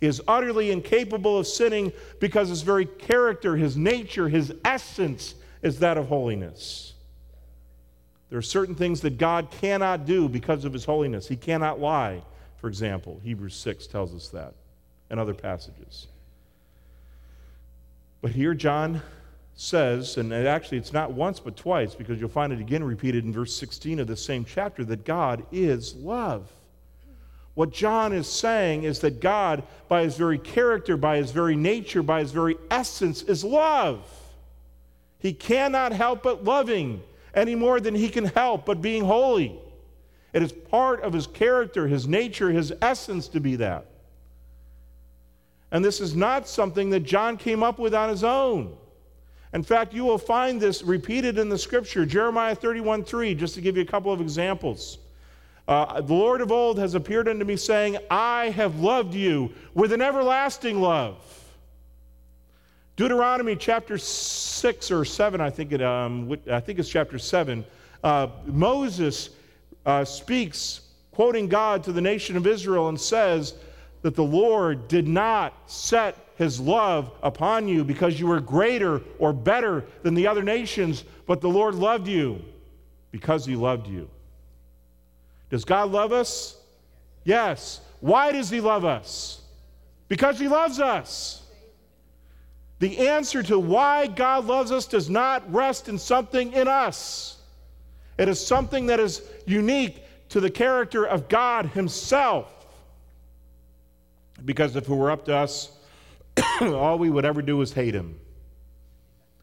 [0.00, 5.34] He is utterly incapable of sinning because his very character, his nature, his essence
[5.66, 6.94] is that of holiness.
[8.30, 11.28] There are certain things that God cannot do because of his holiness.
[11.28, 12.22] He cannot lie,
[12.56, 13.20] for example.
[13.22, 14.54] Hebrews 6 tells us that,
[15.10, 16.06] and other passages.
[18.22, 19.02] But here John
[19.54, 23.32] says, and actually it's not once but twice, because you'll find it again repeated in
[23.32, 26.50] verse 16 of the same chapter, that God is love.
[27.54, 32.02] What John is saying is that God, by his very character, by his very nature,
[32.02, 34.04] by his very essence, is love.
[35.26, 37.02] He cannot help but loving
[37.34, 39.58] any more than he can help but being holy.
[40.32, 43.86] It is part of his character, his nature, his essence to be that.
[45.72, 48.76] And this is not something that John came up with on his own.
[49.52, 53.60] In fact, you will find this repeated in the scripture, Jeremiah 31 3, just to
[53.60, 54.98] give you a couple of examples.
[55.66, 59.92] Uh, the Lord of old has appeared unto me, saying, I have loved you with
[59.92, 61.45] an everlasting love.
[62.96, 67.64] Deuteronomy chapter 6 or 7, I think, it, um, I think it's chapter 7.
[68.02, 69.30] Uh, Moses
[69.84, 70.80] uh, speaks,
[71.12, 73.54] quoting God to the nation of Israel, and says,
[74.02, 79.32] that the Lord did not set his love upon you because you were greater or
[79.32, 82.42] better than the other nations, but the Lord loved you
[83.10, 84.08] because he loved you.
[85.50, 86.56] Does God love us?
[87.24, 87.80] Yes.
[88.00, 89.40] Why does He love us?
[90.08, 91.42] Because He loves us.
[92.78, 97.38] The answer to why God loves us does not rest in something in us.
[98.18, 102.52] It is something that is unique to the character of God Himself.
[104.44, 105.70] Because if it were up to us,
[106.60, 108.18] all we would ever do is hate Him.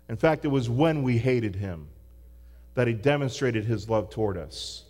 [0.10, 1.88] In fact, it was when we hated Him
[2.76, 4.84] that He demonstrated His love toward us.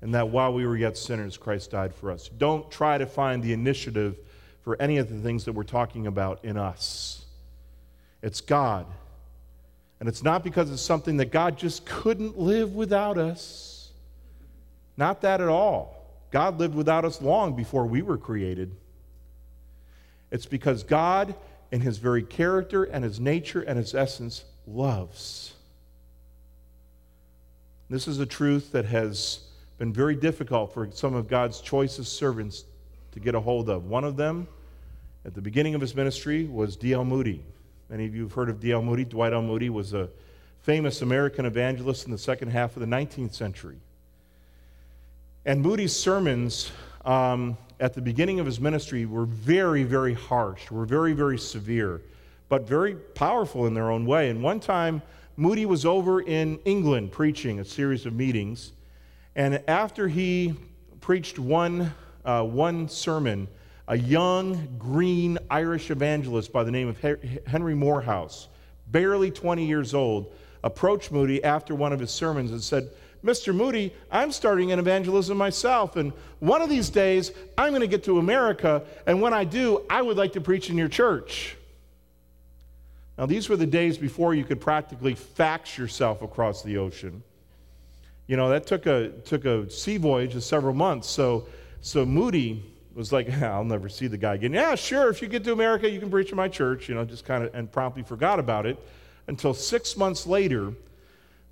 [0.00, 2.28] And that while we were yet sinners, Christ died for us.
[2.28, 4.16] Don't try to find the initiative
[4.62, 7.24] for any of the things that we're talking about in us.
[8.22, 8.86] It's God.
[10.00, 13.90] And it's not because it's something that God just couldn't live without us.
[14.96, 15.94] Not that at all.
[16.30, 18.74] God lived without us long before we were created.
[20.30, 21.34] It's because God,
[21.72, 25.54] in his very character and his nature and his essence, loves.
[27.88, 29.40] This is a truth that has
[29.78, 32.64] been very difficult for some of God's choicest servants
[33.12, 33.86] to get a hold of.
[33.86, 34.46] One of them,
[35.24, 37.04] at the beginning of his ministry, was D.L.
[37.04, 37.42] Moody.
[37.90, 38.82] Many of you have heard of D.L.
[38.82, 39.04] Moody.
[39.04, 39.40] Dwight L.
[39.40, 40.10] Moody was a
[40.60, 43.78] famous American evangelist in the second half of the 19th century.
[45.46, 46.70] And Moody's sermons
[47.06, 52.02] um, at the beginning of his ministry were very, very harsh, were very, very severe,
[52.50, 54.28] but very powerful in their own way.
[54.28, 55.00] And one time,
[55.38, 58.72] Moody was over in England preaching a series of meetings.
[59.34, 60.54] And after he
[61.00, 61.94] preached one,
[62.26, 63.48] uh, one sermon,
[63.88, 67.00] a young, green Irish evangelist by the name of
[67.46, 68.48] Henry Moorhouse,
[68.88, 70.30] barely 20 years old,
[70.62, 72.90] approached Moody after one of his sermons and said,
[73.24, 73.54] Mr.
[73.54, 78.04] Moody, I'm starting an evangelism myself, and one of these days I'm going to get
[78.04, 81.56] to America, and when I do, I would like to preach in your church.
[83.16, 87.22] Now, these were the days before you could practically fax yourself across the ocean.
[88.26, 91.48] You know, that took a, took a sea voyage of several months, so,
[91.80, 92.62] so Moody
[92.98, 94.52] was like, I'll never see the guy again.
[94.52, 97.04] Yeah, sure, if you get to America, you can preach in my church, you know,
[97.04, 98.76] just kind of, and promptly forgot about it
[99.28, 100.72] until six months later.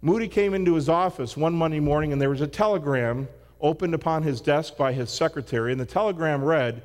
[0.03, 3.29] Moody came into his office one Monday morning and there was a telegram
[3.61, 6.83] opened upon his desk by his secretary, and the telegram read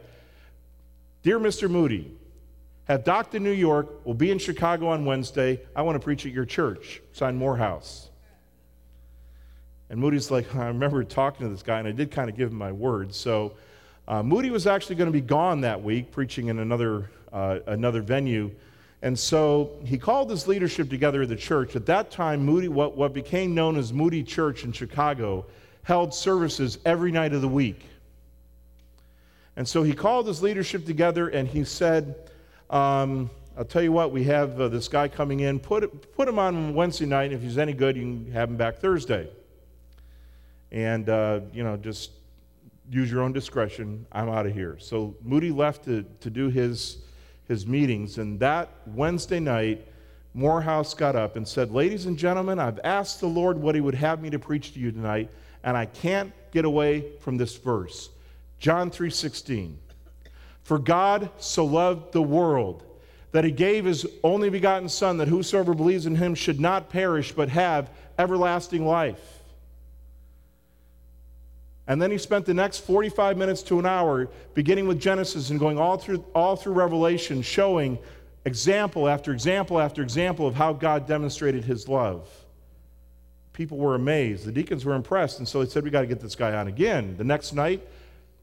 [1.24, 1.70] Dear Mr.
[1.70, 2.12] Moody,
[2.86, 5.60] have docked in New York, will be in Chicago on Wednesday.
[5.76, 7.02] I want to preach at your church.
[7.14, 8.10] Signed Moorhouse.
[9.90, 12.50] And Moody's like, I remember talking to this guy, and I did kind of give
[12.50, 13.14] him my word.
[13.14, 13.54] So
[14.08, 18.02] uh, Moody was actually going to be gone that week, preaching in another, uh, another
[18.02, 18.52] venue.
[19.02, 21.76] And so he called his leadership together at the church.
[21.76, 25.46] At that time, Moody, what, what became known as Moody Church in Chicago,
[25.84, 27.82] held services every night of the week.
[29.56, 32.30] And so he called his leadership together and he said,
[32.70, 35.60] um, I'll tell you what, we have uh, this guy coming in.
[35.60, 37.26] Put, put him on Wednesday night.
[37.26, 39.28] and If he's any good, you can have him back Thursday.
[40.72, 42.12] And, uh, you know, just
[42.90, 44.06] use your own discretion.
[44.12, 44.78] I'm out of here.
[44.80, 46.98] So Moody left to, to do his,
[47.48, 48.18] his meetings.
[48.18, 49.88] And that Wednesday night,
[50.34, 53.96] Moorhouse got up and said, Ladies and gentlemen, I've asked the Lord what he would
[53.96, 55.30] have me to preach to you tonight,
[55.64, 58.10] and I can't get away from this verse.
[58.60, 59.78] John 3:16.
[60.64, 62.84] For God so loved the world
[63.32, 67.32] that he gave his only begotten son that whosoever believes in him should not perish
[67.32, 69.41] but have everlasting life.
[71.92, 75.60] And then he spent the next 45 minutes to an hour, beginning with Genesis and
[75.60, 78.00] going all through, all through Revelation, showing
[78.46, 82.30] example after example after example of how God demonstrated his love.
[83.52, 84.46] People were amazed.
[84.46, 86.70] The deacons were impressed, and so they said, We got to get this guy on
[86.70, 87.18] again.
[87.18, 87.86] The next night,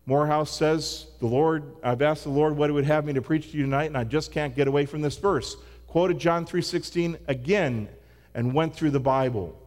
[0.04, 3.52] Moorhouse says, The Lord, I've asked the Lord what he would have me to preach
[3.52, 5.56] to you tonight, and I just can't get away from this verse.
[5.86, 7.88] Quoted John 3:16 again
[8.34, 9.58] and went through the Bible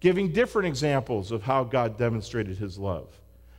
[0.00, 3.08] giving different examples of how God demonstrated his love.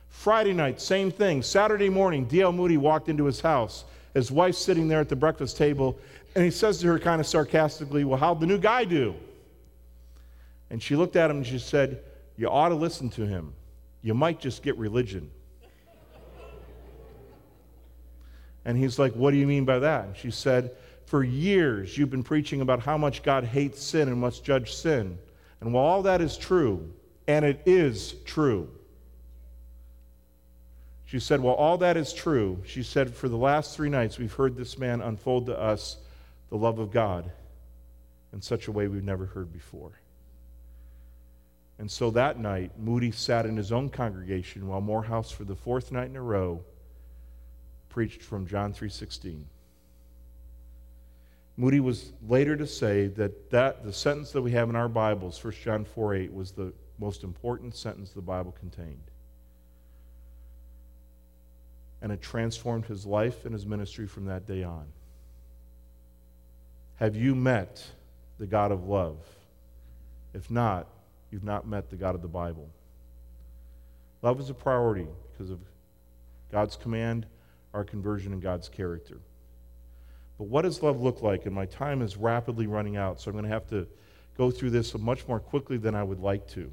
[0.08, 1.42] Friday night, same thing.
[1.42, 2.52] Saturday morning, D.L.
[2.52, 3.84] Moody walked into his house.
[4.14, 5.98] His wife's sitting there at the breakfast table,
[6.34, 9.14] and he says to her kind of sarcastically, Well, how'd the new guy do?
[10.70, 12.02] And she looked at him and she said,
[12.36, 13.54] You ought to listen to him.
[14.02, 15.30] You might just get religion.
[18.64, 20.04] and he's like, What do you mean by that?
[20.06, 20.72] And she said,
[21.06, 25.18] For years you've been preaching about how much God hates sin and must judge sin.
[25.60, 26.92] And while all that is true,
[27.26, 28.70] and it is true,
[31.04, 34.32] she said, While all that is true, she said, For the last three nights, we've
[34.32, 35.96] heard this man unfold to us
[36.50, 37.30] the love of God
[38.32, 39.92] in such a way we've never heard before.
[41.78, 45.92] And so that night, Moody sat in his own congregation while Moorhouse, for the fourth
[45.92, 46.62] night in a row,
[47.88, 49.44] preached from John 3:16.
[51.58, 55.42] Moody was later to say that, that the sentence that we have in our Bibles,
[55.44, 59.10] 1 John 4 8, was the most important sentence the Bible contained.
[62.00, 64.86] and it transformed his life and his ministry from that day on.
[66.96, 67.84] Have you met
[68.38, 69.18] the God of love?
[70.34, 70.86] If not,
[71.30, 72.68] you've not met the God of the Bible.
[74.22, 75.60] Love is a priority because of
[76.50, 77.26] God's command,
[77.72, 79.18] our conversion, and God's character.
[80.38, 81.46] But what does love look like?
[81.46, 83.86] And my time is rapidly running out, so I'm going to have to
[84.36, 86.70] go through this much more quickly than I would like to.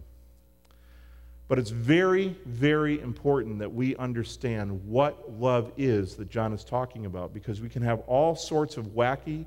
[1.48, 7.06] But it's very, very important that we understand what love is that John is talking
[7.06, 9.46] about because we can have all sorts of wacky,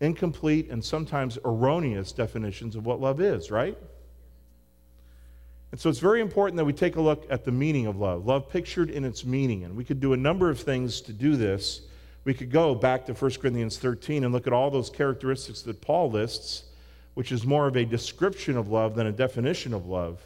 [0.00, 3.78] incomplete, and sometimes erroneous definitions of what love is, right?
[5.70, 8.26] And so it's very important that we take a look at the meaning of love,
[8.26, 9.64] love pictured in its meaning.
[9.64, 11.82] And we could do a number of things to do this.
[12.24, 15.80] We could go back to 1 Corinthians 13 and look at all those characteristics that
[15.80, 16.64] Paul lists,
[17.14, 20.24] which is more of a description of love than a definition of love.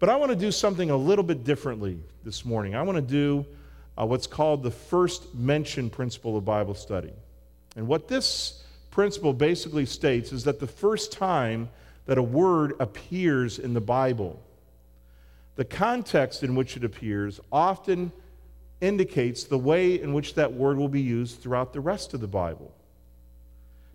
[0.00, 2.74] But I want to do something a little bit differently this morning.
[2.74, 3.46] I want to do
[3.96, 7.12] uh, what's called the first mention principle of Bible study.
[7.76, 11.68] And what this principle basically states is that the first time
[12.06, 14.42] that a word appears in the Bible,
[15.56, 18.12] the context in which it appears often
[18.84, 22.28] indicates the way in which that word will be used throughout the rest of the
[22.28, 22.72] Bible.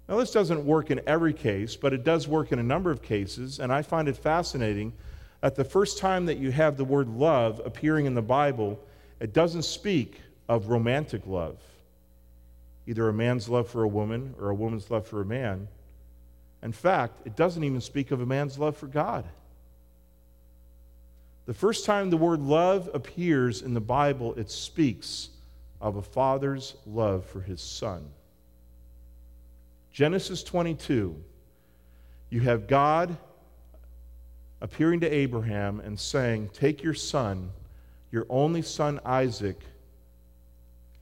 [0.08, 3.04] Now, this doesn't work in every case, but it does work in a number of
[3.04, 4.94] cases, and I find it fascinating
[5.42, 8.80] that the first time that you have the word love appearing in the Bible,
[9.20, 11.58] it doesn't speak of romantic love,
[12.88, 15.68] either a man's love for a woman or a woman's love for a man.
[16.64, 19.26] In fact, it doesn't even speak of a man's love for God.
[21.50, 25.30] The first time the word love appears in the Bible, it speaks
[25.82, 28.08] of a father's love for his son.
[29.92, 31.16] Genesis 22,
[32.30, 33.18] you have God
[34.62, 37.50] appearing to Abraham and saying, Take your son,
[38.12, 39.60] your only son Isaac,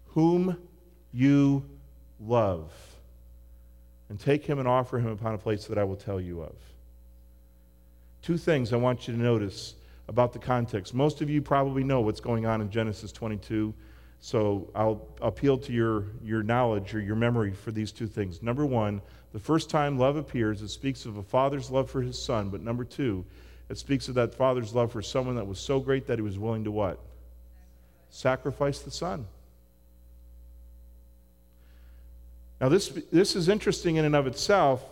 [0.05, 0.55] whom
[1.11, 1.65] you
[2.21, 2.71] love,
[4.07, 6.55] and take him and offer him upon a place that I will tell you of.
[8.21, 9.73] Two things I want you to notice
[10.07, 10.93] about the context.
[10.93, 13.73] Most of you probably know what's going on in Genesis 22,
[14.19, 18.41] so I'll appeal to your, your knowledge or your memory for these two things.
[18.41, 19.01] Number one,
[19.33, 22.61] the first time love appears, it speaks of a father's love for his son, but
[22.61, 23.25] number two,
[23.69, 26.39] it speaks of that father's love for someone that was so great that he was
[26.39, 26.99] willing to what?
[28.09, 29.27] Sacrifice the son.
[32.61, 34.83] Now, this, this is interesting in and of itself,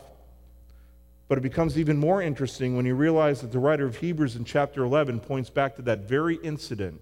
[1.27, 4.45] but it becomes even more interesting when you realize that the writer of Hebrews in
[4.45, 7.01] chapter 11 points back to that very incident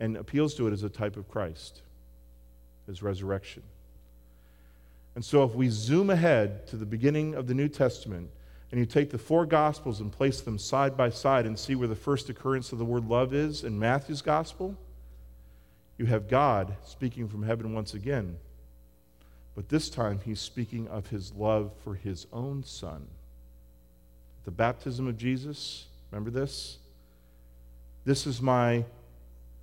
[0.00, 1.82] and appeals to it as a type of Christ,
[2.86, 3.62] his resurrection.
[5.14, 8.30] And so, if we zoom ahead to the beginning of the New Testament,
[8.70, 11.88] and you take the four Gospels and place them side by side and see where
[11.88, 14.76] the first occurrence of the word love is in Matthew's Gospel,
[15.96, 18.38] you have God speaking from heaven once again.
[19.56, 23.08] But this time, he's speaking of his love for his own son.
[24.44, 26.76] The baptism of Jesus, remember this?
[28.04, 28.84] This is my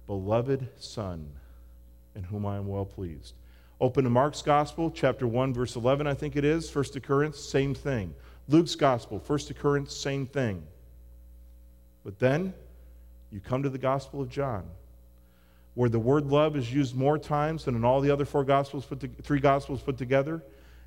[0.07, 1.29] beloved Son,
[2.15, 3.35] in whom I am well pleased.
[3.79, 6.69] Open to Mark's Gospel, chapter 1, verse 11, I think it is.
[6.69, 8.13] First occurrence, same thing.
[8.49, 10.63] Luke's gospel, first occurrence, same thing.
[12.03, 12.53] But then
[13.31, 14.65] you come to the Gospel of John,
[15.75, 18.85] where the word love is used more times than in all the other four gospels
[18.85, 20.43] put to, three gospels put together,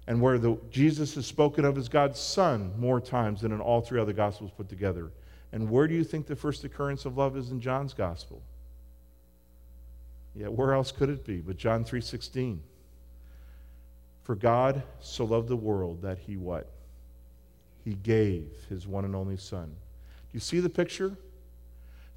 [0.06, 3.80] and where the, Jesus is spoken of as God's Son more times than in all
[3.80, 5.10] three other gospels put together.
[5.52, 8.42] And where do you think the first occurrence of love is in John's gospel?
[10.34, 12.58] Yeah, where else could it be but John 3:16?
[14.22, 16.68] For God so loved the world that he what?
[17.86, 19.66] he gave his one and only Son.
[19.66, 21.16] Do you see the picture?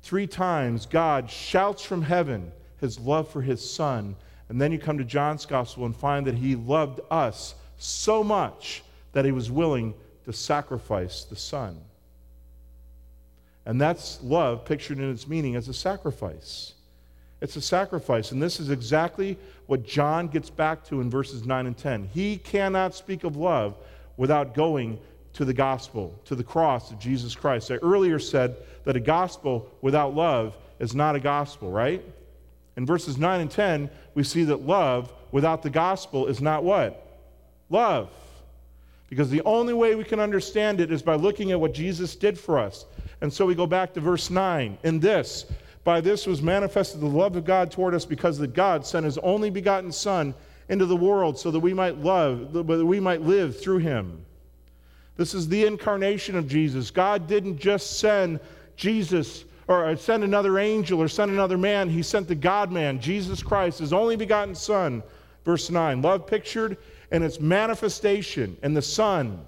[0.01, 4.15] Three times God shouts from heaven his love for his Son.
[4.47, 8.83] And then you come to John's Gospel and find that he loved us so much
[9.13, 9.93] that he was willing
[10.25, 11.79] to sacrifice the Son.
[13.65, 16.73] And that's love pictured in its meaning as a sacrifice.
[17.41, 18.31] It's a sacrifice.
[18.31, 19.37] And this is exactly
[19.67, 22.09] what John gets back to in verses 9 and 10.
[22.13, 23.77] He cannot speak of love
[24.17, 24.99] without going
[25.33, 27.71] to the gospel, to the cross of Jesus Christ.
[27.71, 32.03] I earlier said that a gospel without love is not a gospel, right?
[32.77, 37.05] In verses 9 and 10, we see that love without the gospel is not what?
[37.69, 38.09] Love.
[39.09, 42.37] Because the only way we can understand it is by looking at what Jesus did
[42.39, 42.85] for us.
[43.21, 44.77] And so we go back to verse 9.
[44.83, 45.45] In this,
[45.83, 49.17] by this was manifested the love of God toward us because that God sent his
[49.19, 50.33] only begotten Son
[50.69, 54.23] into the world so that we might love, that we might live through him.
[55.19, 56.91] This is the incarnation of Jesus.
[56.91, 58.39] God didn't just send
[58.77, 61.89] Jesus or send another angel or send another man.
[61.89, 65.03] He sent the God man, Jesus Christ, his only begotten Son.
[65.43, 66.77] Verse 9 love pictured
[67.11, 69.45] and its manifestation in the Son.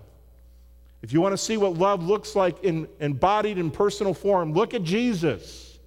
[1.04, 4.74] If you want to see what love looks like in, embodied in personal form, look
[4.74, 5.80] at Jesus.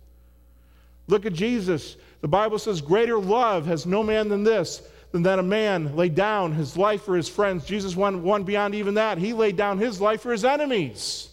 [1.09, 1.99] Look at Jesus.
[2.23, 4.81] The Bible says, Greater love has no man than this,
[5.15, 7.65] than that a man laid down his life for his friends.
[7.65, 9.17] Jesus went one beyond even that.
[9.17, 11.29] He laid down his life for his enemies.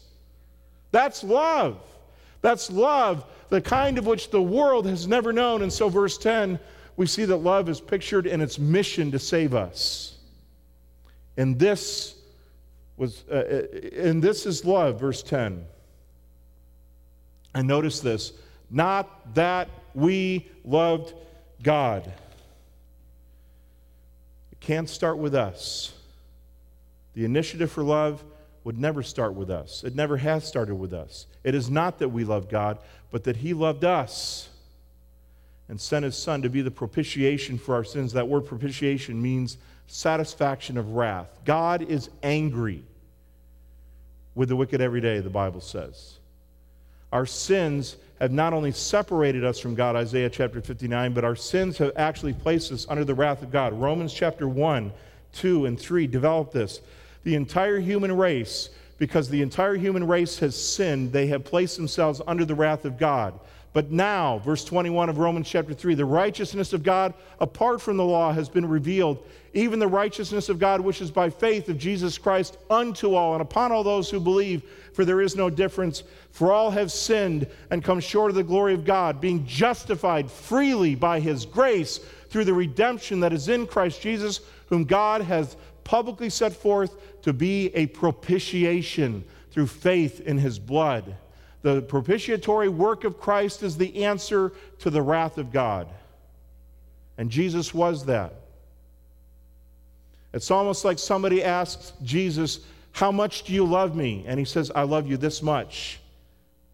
[0.92, 1.82] That's love.
[2.42, 5.64] That's love, the kind of which the world has never known.
[5.64, 6.60] And so, verse 10,
[6.96, 10.16] we see that love is pictured in its mission to save us.
[11.36, 12.14] And this
[12.98, 13.64] was, uh, uh
[13.98, 15.66] and this is love, verse 10.
[17.56, 18.34] And notice this
[18.70, 21.16] not that we loved
[21.64, 22.14] God.
[24.62, 25.94] Can't start with us.
[27.14, 28.24] The initiative for love
[28.64, 29.84] would never start with us.
[29.84, 31.26] It never has started with us.
[31.44, 32.78] It is not that we love God,
[33.10, 34.50] but that He loved us
[35.68, 38.14] and sent His Son to be the propitiation for our sins.
[38.14, 39.58] That word propitiation means
[39.88, 41.28] satisfaction of wrath.
[41.44, 42.84] God is angry
[44.36, 46.20] with the wicked every day, the Bible says.
[47.12, 51.80] Our sins have not only separated us from God, Isaiah chapter 59, but our sins
[51.80, 53.74] have actually placed us under the wrath of God.
[53.74, 54.92] Romans chapter 1,
[55.34, 56.82] 2, and 3 develop this.
[57.24, 58.70] The entire human race,
[59.00, 63.00] because the entire human race has sinned, they have placed themselves under the wrath of
[63.00, 63.40] God.
[63.74, 68.04] But now, verse 21 of Romans chapter 3, the righteousness of God apart from the
[68.04, 72.18] law has been revealed, even the righteousness of God which is by faith of Jesus
[72.18, 74.64] Christ unto all and upon all those who believe,
[74.94, 76.04] for there is no difference.
[76.32, 80.94] For all have sinned and come short of the glory of God, being justified freely
[80.94, 85.56] by his grace through the redemption that is in Christ Jesus, whom God has
[85.86, 91.16] publicly set forth to be a propitiation through faith in his blood
[91.62, 95.88] the propitiatory work of Christ is the answer to the wrath of God.
[97.18, 98.34] And Jesus was that.
[100.34, 102.62] It's almost like somebody asks Jesus,
[102.94, 104.24] How much do you love me?
[104.28, 106.00] And he says, I love you this much.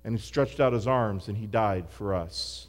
[0.04, 2.68] And he stretched out his arms and he died for us.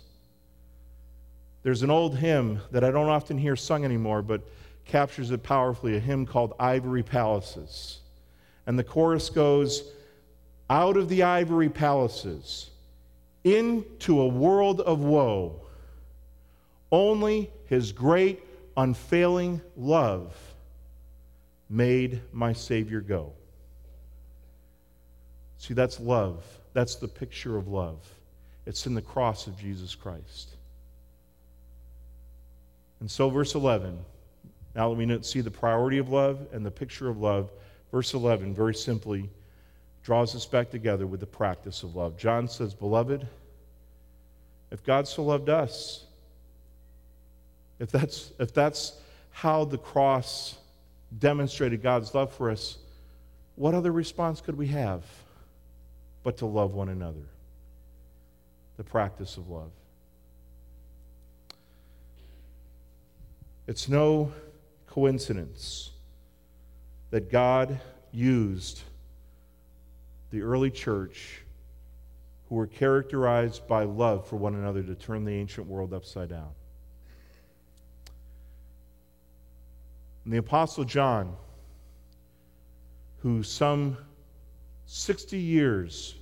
[1.63, 4.41] There's an old hymn that I don't often hear sung anymore, but
[4.87, 8.01] captures it powerfully a hymn called Ivory Palaces.
[8.67, 9.85] And the chorus goes,
[10.71, 12.71] out of the ivory palaces
[13.45, 15.61] into a world of woe.
[16.91, 18.43] Only his great,
[18.77, 20.35] unfailing love
[21.69, 23.33] made my Savior go.
[25.59, 26.45] See, that's love.
[26.73, 27.99] That's the picture of love.
[28.67, 30.51] It's in the cross of Jesus Christ.
[33.01, 33.99] And so, verse 11,
[34.75, 37.51] now that we see the priority of love and the picture of love,
[37.91, 39.29] verse 11, very simply,
[40.09, 42.17] draws us back together with the practice of love.
[42.17, 43.29] John says, Beloved,
[44.71, 46.07] if God so loved us,
[47.79, 48.99] if that's, if that's
[49.33, 50.57] how the cross
[51.19, 52.79] demonstrated God's love for us,
[53.57, 55.05] what other response could we have
[56.23, 57.27] but to love one another?
[58.79, 59.73] The practice of love.
[63.67, 64.33] It's no
[64.87, 65.91] coincidence
[67.11, 67.79] that God
[68.11, 68.81] used
[70.31, 71.43] the early church
[72.49, 76.51] who were characterized by love for one another to turn the ancient world upside down.
[80.25, 81.35] And the Apostle John,
[83.19, 83.97] who some
[84.87, 86.15] 60 years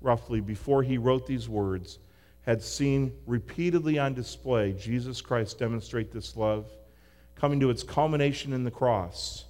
[0.00, 1.98] roughly before he wrote these words,
[2.42, 6.66] had seen repeatedly on display Jesus Christ demonstrate this love,
[7.34, 9.46] coming to its culmination in the cross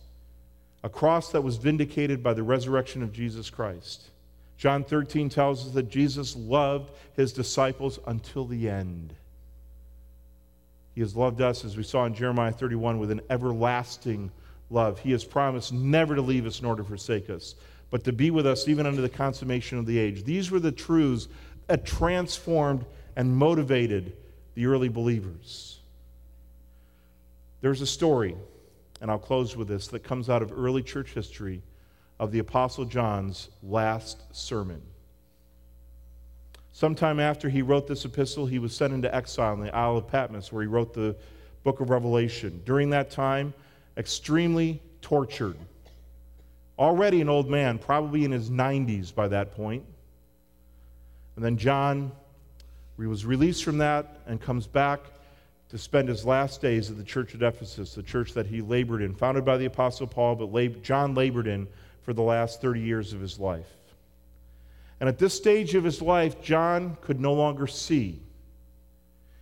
[0.84, 4.10] a cross that was vindicated by the resurrection of Jesus Christ.
[4.58, 9.14] John 13 tells us that Jesus loved his disciples until the end.
[10.94, 14.30] He has loved us, as we saw in Jeremiah 31, with an everlasting
[14.68, 15.00] love.
[15.00, 17.54] He has promised never to leave us nor to forsake us,
[17.90, 20.24] but to be with us even unto the consummation of the age.
[20.24, 21.28] These were the truths
[21.66, 22.84] that transformed
[23.16, 24.14] and motivated
[24.54, 25.80] the early believers.
[27.62, 28.36] There's a story
[29.04, 31.60] and I'll close with this, that comes out of early church history
[32.18, 34.80] of the Apostle John's last sermon.
[36.72, 40.08] Sometime after he wrote this epistle, he was sent into exile in the Isle of
[40.08, 41.14] Patmos, where he wrote the
[41.64, 42.62] book of Revelation.
[42.64, 43.52] During that time,
[43.98, 45.58] extremely tortured.
[46.78, 49.84] Already an old man, probably in his 90s by that point.
[51.36, 52.10] And then John
[52.98, 55.00] he was released from that and comes back
[55.74, 59.02] to spend his last days at the church at Ephesus, the church that he labored
[59.02, 61.66] in, founded by the Apostle Paul, but John labored in
[62.02, 63.66] for the last 30 years of his life.
[65.00, 68.22] And at this stage of his life, John could no longer see.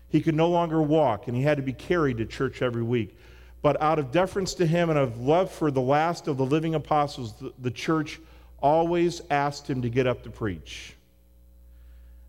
[0.09, 3.15] He could no longer walk, and he had to be carried to church every week.
[3.61, 6.75] But out of deference to him and of love for the last of the living
[6.75, 8.19] apostles, the, the church
[8.63, 10.95] always asked him to get up to preach.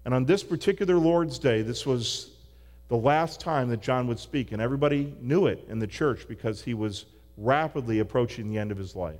[0.04, 2.32] And on this particular Lord's Day, this was
[2.89, 6.61] the last time that John would speak, and everybody knew it in the church because
[6.61, 7.05] he was
[7.38, 9.19] rapidly approaching the end of his life.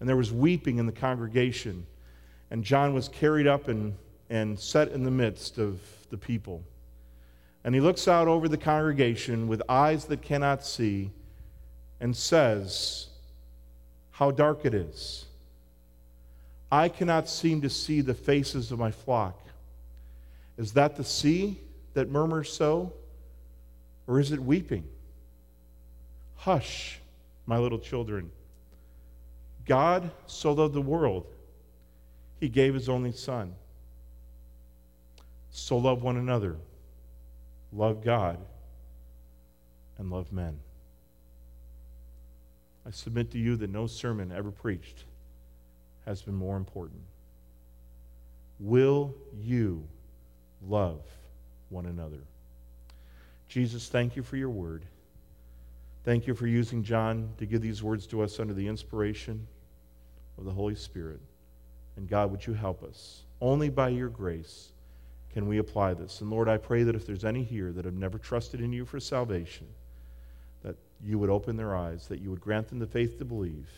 [0.00, 1.86] And there was weeping in the congregation,
[2.50, 3.96] and John was carried up and,
[4.30, 6.62] and set in the midst of the people.
[7.64, 11.10] And he looks out over the congregation with eyes that cannot see
[12.00, 13.08] and says,
[14.10, 15.24] How dark it is.
[16.70, 19.40] I cannot seem to see the faces of my flock.
[20.58, 21.58] Is that the sea
[21.94, 22.92] that murmurs so?
[24.06, 24.84] Or is it weeping?
[26.36, 27.00] Hush,
[27.46, 28.30] my little children.
[29.64, 31.26] God so loved the world,
[32.38, 33.54] he gave his only Son.
[35.50, 36.56] So love one another,
[37.72, 38.38] love God,
[39.96, 40.58] and love men.
[42.86, 45.04] I submit to you that no sermon ever preached
[46.04, 47.00] has been more important.
[48.60, 49.88] Will you
[50.68, 51.00] love
[51.74, 52.20] one another?
[53.48, 54.84] Jesus, thank you for your word.
[56.04, 59.46] Thank you for using John to give these words to us under the inspiration
[60.38, 61.20] of the Holy Spirit.
[61.96, 63.22] And God, would you help us?
[63.40, 64.70] Only by your grace
[65.32, 66.20] can we apply this.
[66.20, 68.84] And Lord, I pray that if there's any here that have never trusted in you
[68.84, 69.66] for salvation,
[70.62, 73.68] that you would open their eyes, that you would grant them the faith to believe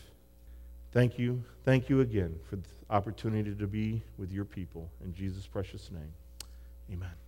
[0.91, 1.43] Thank you.
[1.63, 4.89] Thank you again for the opportunity to be with your people.
[5.03, 6.13] In Jesus' precious name,
[6.91, 7.26] amen.